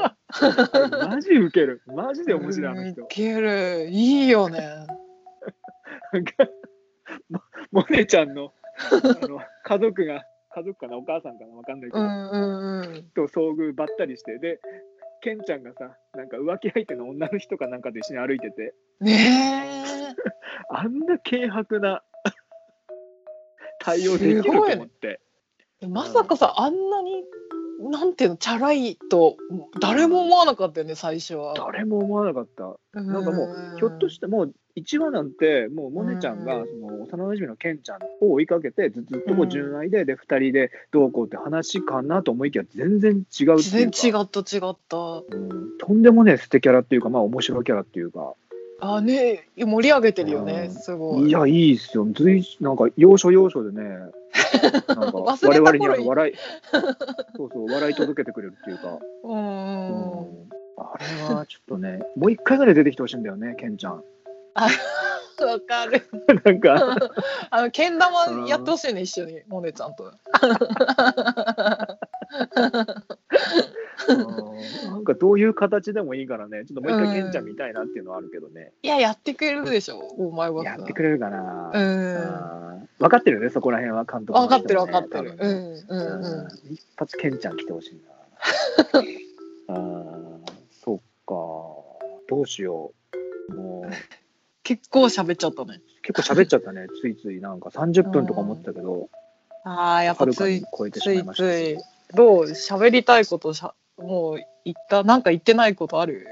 [0.99, 1.09] 当。
[1.09, 1.83] マジウケる。
[1.87, 3.03] マジで面白い、あの人。
[3.03, 3.05] い。
[3.09, 3.89] ける。
[3.91, 4.87] いいよね。
[6.13, 6.33] なんか、
[7.29, 7.41] モ
[7.73, 8.53] モネちゃんの
[9.23, 13.05] あの家族が、家族かな、お母さんかな、わかんないけど、うんうんうん。
[13.15, 14.61] と遭遇ばったりして、で、
[15.21, 20.15] ケンちゃんがさ、なんか浮気相手の女の人かなんかと一緒に歩いてて、ね
[20.71, 22.03] あんな軽薄な
[23.81, 25.21] 対応できると思って。
[25.83, 27.25] えまさかさあんなに
[27.79, 29.37] なんていうのチャラいと
[29.81, 31.55] 誰も思わなかったよね最初は。
[31.55, 32.79] 誰も思わなかった。
[32.95, 36.67] なんかもう、ひょっとしてもう1話なんて、もうモネちゃんがうん。
[37.11, 43.61] その幼なじみのケンちゃんを追いかけて、ずずっとこう純愛で、で、2人でどうこうって話かなと思いきや、全然違う。
[43.61, 44.97] 全然違った違った。
[44.97, 45.79] うん。
[45.79, 48.35] とんでもねえ捨てキャラっていうか、まあ面白いキャラっていうか、
[48.79, 50.75] あね盛り上げてるよねうん。
[50.75, 51.29] すごい。
[51.29, 52.07] いや、いいっすよ。
[52.13, 53.99] 随なんか、要所要所でね、
[54.59, 56.35] なんか、我々にあの笑い、
[57.37, 60.47] そうそう、笑い届けてくれるっていうか、うん
[60.79, 60.99] あ
[61.29, 64.05] れはちょっとね、もう一回ぐらい出てきてほしいんだよね、ケンちゃん。
[64.57, 66.09] わかる。
[66.45, 66.97] なんか、
[67.51, 70.05] あのけん玉やってほしいね一緒にモネちゃんと。
[70.05, 70.13] うん
[74.89, 78.73] なんかどういう形でもいいからね、ちょっともう一回ケンちゃん見たいなっていうのはあるけどね。
[78.83, 80.65] いややってくれるでしょお前は。
[80.65, 81.71] さやってくれるかな。
[81.73, 82.89] うん。
[82.99, 85.31] 分かってるよね、そこら辺は監督の分かってる分かってる。
[85.33, 85.57] 多分うん
[85.89, 86.25] うんうん。
[86.25, 86.73] うん。
[86.73, 88.15] 一発ケンちゃん来てほしいな。
[89.75, 90.51] あー
[90.85, 91.35] そっか。
[92.29, 92.93] どうしよ
[93.49, 93.55] う。
[93.55, 93.91] もう。
[94.63, 95.81] 結構喋っちゃったね。
[96.03, 99.09] 結構喋っちゃったね、ついついなんか30分とか思ってたけど、
[99.65, 101.77] ああやっぱつい超えてしついまいましたつい
[102.15, 106.27] どう喋りたいことしゃもう言ったなんか言ってないことある？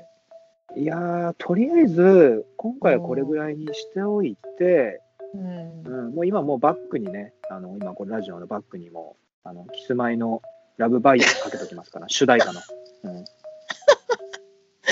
[0.76, 5.00] いやー、とりあえず、今回はこれぐらいにしておいて、
[5.34, 5.82] うん。
[5.84, 10.42] うん、もう今もうバックにね、あの今これラジオのバックにも、あのキスマイの
[10.76, 12.60] ラブバイヤーかけときますから、 主題歌の。
[13.04, 13.24] うん、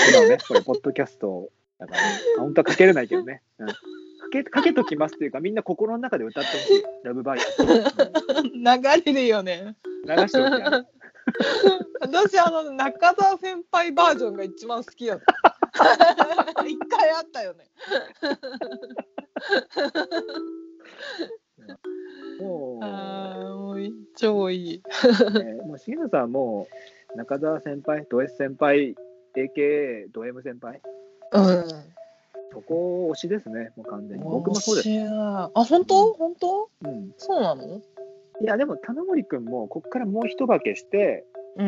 [0.09, 2.07] 今ね、これ、ポッドキャストだから、ね、
[2.37, 3.73] あ本当はかけれないけどね、うん、か
[4.31, 6.83] けかけときますっていうかみんな心の中で歌ってほしい。
[7.03, 7.39] ラブバイ。
[7.39, 9.75] ア 流れるよね。
[10.03, 10.63] 流してほしい
[12.01, 15.25] 私あの中澤先輩バージョンが一番好きだった。
[16.65, 17.65] 一回あったよね。
[22.39, 23.77] もうああもう
[24.17, 24.83] 超いい。
[25.33, 26.67] ねもう重野さんはも
[27.15, 28.95] う中澤先輩、ド S 先輩、
[29.35, 30.81] AKA ド M 先輩、
[31.31, 31.67] うん。
[32.51, 34.23] そこ推しですね、もう完全に。
[34.23, 34.89] 僕もそうです。
[35.09, 36.13] あ本当？
[36.13, 36.69] 本当？
[36.83, 37.81] うん、そうなの？
[38.43, 41.23] いや、でも玉森君もここからもう一化けして、
[41.55, 41.67] うん、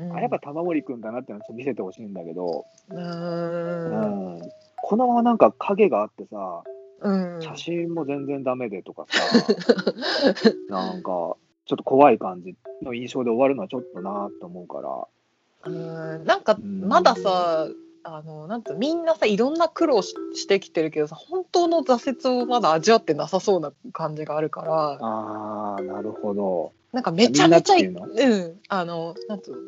[0.00, 0.16] うん。
[0.16, 2.94] あやっぱ玉森君だなっての見せてほしいんだけど、う。
[2.94, 4.42] うんん、
[4.76, 6.62] このままなんか影があってさ、
[7.02, 7.42] うん。
[7.42, 9.20] 写真も全然ダメでとかさ、
[10.70, 11.36] なんかちょ
[11.74, 15.06] っと怖い感じの印象で終わるのはちょっとなと思うから。
[15.66, 17.68] うんなんかうんまださ、
[18.04, 26.72] あのなんていうのみんなさいろんな苦労ししてきてるけどさ本当の挫折をまだ味わってなさそうな感じがあるからああ、なるほど。
[26.92, 28.60] なんかめちゃめちゃうん。
[28.68, 29.58] あのなんつうの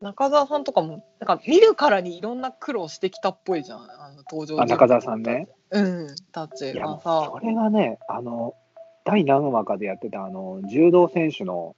[0.00, 3.80] 中澤さんとかもなんか見るからにいろんな苦労してきたっぽいじゃん。
[3.80, 5.48] あの登場あ中澤さんね。
[5.70, 6.72] うんたち。
[6.72, 7.30] がさ。
[7.32, 8.54] それがね、あの、
[9.04, 11.76] 第何話かでやってた、あの、柔道選手の、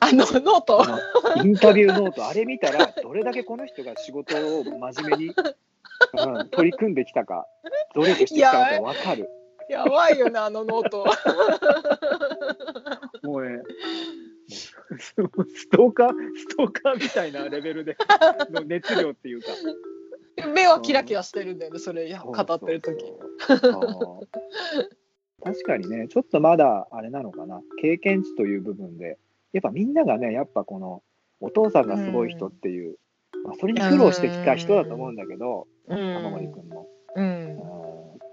[0.00, 0.84] あのノート。
[1.44, 7.46] インタビューノート、あれ見たら、どれだけこの人が仕事を真面目に、うん、取り組んできたか、
[7.94, 9.28] 努力してきたかってわかる。
[9.68, 11.06] やばいよねあのノート。
[13.22, 13.60] もうね、
[14.48, 17.96] ストーカー、ストーカーみたいなレベルで
[18.50, 19.46] の熱量っていうか。
[20.54, 23.04] 目はキラキラしてるんだよねそれや語ってる時。
[25.42, 29.18] 確かにね、ちょっとまだあれなのかな、経験値という部分で、
[29.52, 31.02] やっぱみんながね、やっぱこの
[31.40, 32.96] お父さんがすごい人っていう、
[33.44, 36.14] まあ、それに苦労してきた人だと思うんだけど、うん。
[36.14, 36.86] 玉森君も。
[37.16, 37.24] うん。
[37.24, 37.26] う
[37.56, 37.58] ん。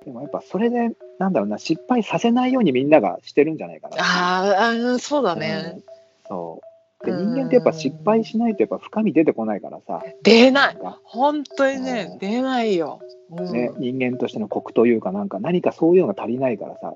[0.05, 3.95] でもやっぱそれで、なんだろうな、失敗させないようにみんながしてるんじゃないかな。
[3.99, 5.83] あーあーそうだね、うん。
[6.27, 6.61] そ
[7.03, 7.05] う。
[7.05, 10.77] で、人間ってやっぱ失敗しないとやっぱ深み出てこないからさ、出ない。
[11.03, 12.17] 本当にね、うん。
[12.17, 12.99] 出ないよ、
[13.31, 13.51] うん。
[13.51, 16.95] ね、人間としてのコクというか、なんか何かそういうのが足りないからさ、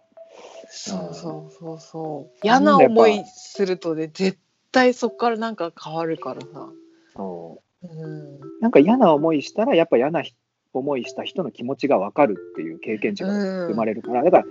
[0.70, 2.38] そうそうそうそう。
[2.44, 4.38] 嫌な思いするとね絶
[4.72, 6.70] 対そこからなんか変わるからさ、
[7.16, 7.88] そう。
[7.88, 10.24] うん、なんか嫌な思いしたら、やっぱ嫌な
[10.74, 13.32] 思いした人の気持ちが分かるっていう経験値が
[13.68, 14.44] 生まれるから、だから、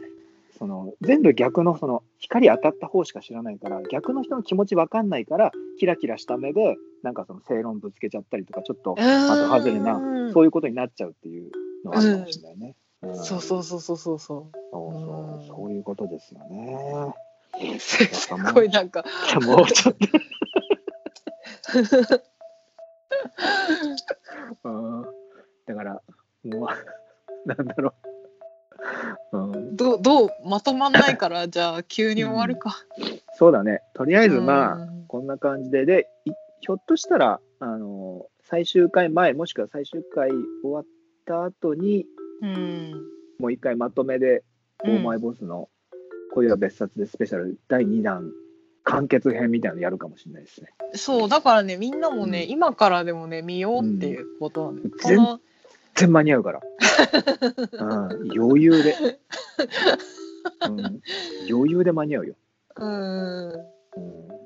[0.59, 10.33] その全部逆のその光当たった方しか知らないから、逆の人の気持ち分かんないから、キラキラした目で、なんかその正論ぶつけちゃったりとか、ちょっと的外れな、うん。
[10.33, 11.51] そういうことになっちゃうっていう
[11.85, 12.77] のはあるかもしれないね。
[13.09, 15.47] んそうそうそうそうそうそそうそううん。
[15.47, 17.15] そういうことですよね。
[17.77, 19.05] うすすごいなんか。
[19.43, 20.09] もうちょっと。
[24.65, 25.03] うん。
[25.67, 26.03] だから、
[26.45, 27.95] もう、なんだろ
[29.33, 29.39] う。
[29.39, 32.77] うん、どうどうまとまんないからじゃあ急に終わるか、
[33.35, 33.83] そうだね。
[33.95, 36.31] とりあえず、まあ、うんこんな感じで、で、い
[36.61, 40.85] ひょっとしたら、あの、最終回前、もしくは最終回終わっ
[41.27, 42.07] た後に、
[42.43, 42.93] うん
[43.39, 44.45] もう一回まとめで、
[44.85, 45.69] オーマイボスの
[46.35, 48.31] 恋は別冊でスペシャル第2弾、
[48.85, 50.69] 完結編みたいなのやるかもしれないですね。
[50.95, 55.41] そうだからねみんなもね、うん今からでもね見ようっていうことなんだよ、うん
[55.97, 56.61] 全然間に合うから。
[57.73, 58.95] うん、余裕で、
[60.67, 61.01] うん。
[61.51, 62.35] 余裕で間に合うよ。
[62.77, 63.81] うんうん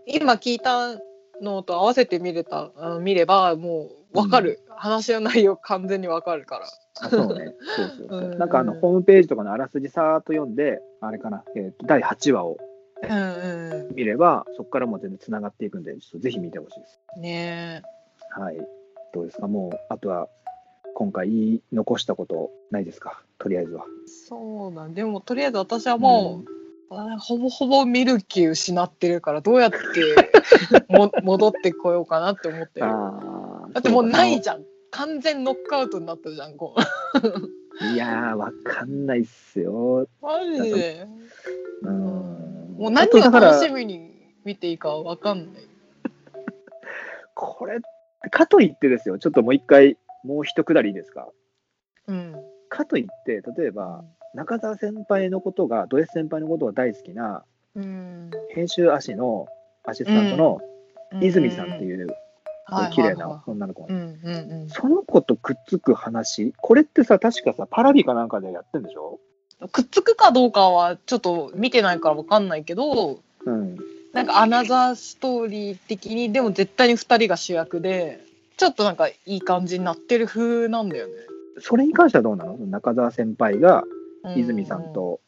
[0.06, 0.98] 今聞いた
[1.40, 2.70] のと合わせて見れた
[3.00, 6.66] 見ればもう分かる、話の内容完全に分かるから。
[7.00, 7.54] あそうね。
[7.76, 8.20] そうそうそう。
[8.20, 8.38] うん。
[8.38, 12.58] なんかあの、ホームページとかのあらすじさーっと読んで、あれかな、えーと第8話を
[13.02, 17.00] うんう見れば、そこからもう全然つながっていくんで、ちょっとぜひ見てほしいです。
[17.18, 17.82] んね
[18.30, 18.56] はい。
[19.12, 19.48] どうですか？
[19.48, 20.28] もう、あとは、
[20.94, 23.20] 今回言い残したことないですか？
[23.38, 23.84] とりあえずは。
[23.84, 26.44] えそうなんでもとりあえず私はも
[26.90, 29.76] う、あほぼほぼ見る気失ってるからどうやって
[30.88, 32.86] も戻ってこようかなって思ってる。
[32.86, 34.64] あだってもうないじじゃん。
[34.90, 36.74] 完全ノックアウトになったじゃんこ
[37.82, 37.86] う。
[37.92, 40.06] いやー、わかんないっすよ。
[40.22, 41.06] マジで。
[41.82, 42.76] うん。
[42.78, 44.12] もう何を楽しみに
[44.44, 45.64] 見ていいか分かんない。
[47.34, 47.80] これ、
[48.30, 51.28] かといってですよ、ちょっともう一回、もう一くだりいいですか。
[52.06, 52.34] うん。
[52.68, 58.30] かといって、例えば、中澤先輩のことが、ド S 先輩のことが大好きな、うん。
[58.50, 59.48] 編集足の
[59.86, 60.60] アシスタントの
[61.20, 62.08] 泉さんっていう、
[62.92, 64.68] 綺麗な女の子、うんうんうん。
[64.68, 69.20] その子とくっつく話、これってさ、確かさ、パラビかなんかでやってんでしょ？
[69.70, 73.76] くっつくかどうかはちょっと見てないから分かんないけどうん。
[74.12, 78.20] なんかアナザーストーリー的にでも絶対に2人が主役で
[78.56, 81.12] ちょっとなんかいい感じになってる風なんだよね。
[81.60, 82.56] それに関してはどうなの？
[82.56, 83.84] 中澤先輩が
[84.24, 84.38] うん。
[84.38, 85.20] 泉さんと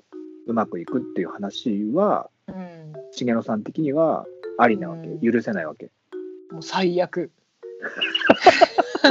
[0.46, 4.24] うまくいくっていう話はうん、重野さん的には
[4.58, 5.32] ありなわけ、うん。
[5.32, 5.90] 許せないわけ。
[6.50, 7.32] もう最悪。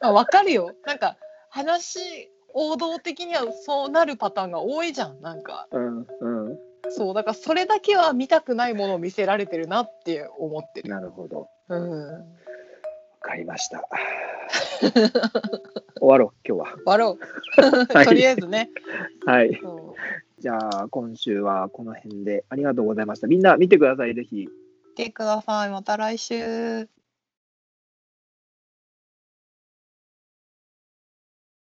[0.00, 0.72] あ分かるよ。
[0.84, 1.16] なんか
[1.50, 5.68] 話王道的にはそうなるパターンが多いじゃんなんか。
[5.70, 6.58] うんうん。
[6.88, 10.90] そうだからそれだけは見たくないものを見せられてるなって思ってる。
[10.90, 11.48] なるほど。
[11.68, 12.24] うん、
[13.22, 13.84] わかりました。
[16.00, 16.74] 終わろう今日は。
[16.76, 17.18] 終わろう、
[17.94, 18.06] はい。
[18.06, 18.70] とりあえずね。
[19.26, 19.48] はい。
[19.48, 19.52] う。
[19.52, 19.94] ん
[20.40, 23.26] じゃあ今週はこの辺でありがとうございました。
[23.26, 24.48] みんな見てくださいぜひ。
[24.48, 25.70] 見てください。
[25.70, 26.99] また来週。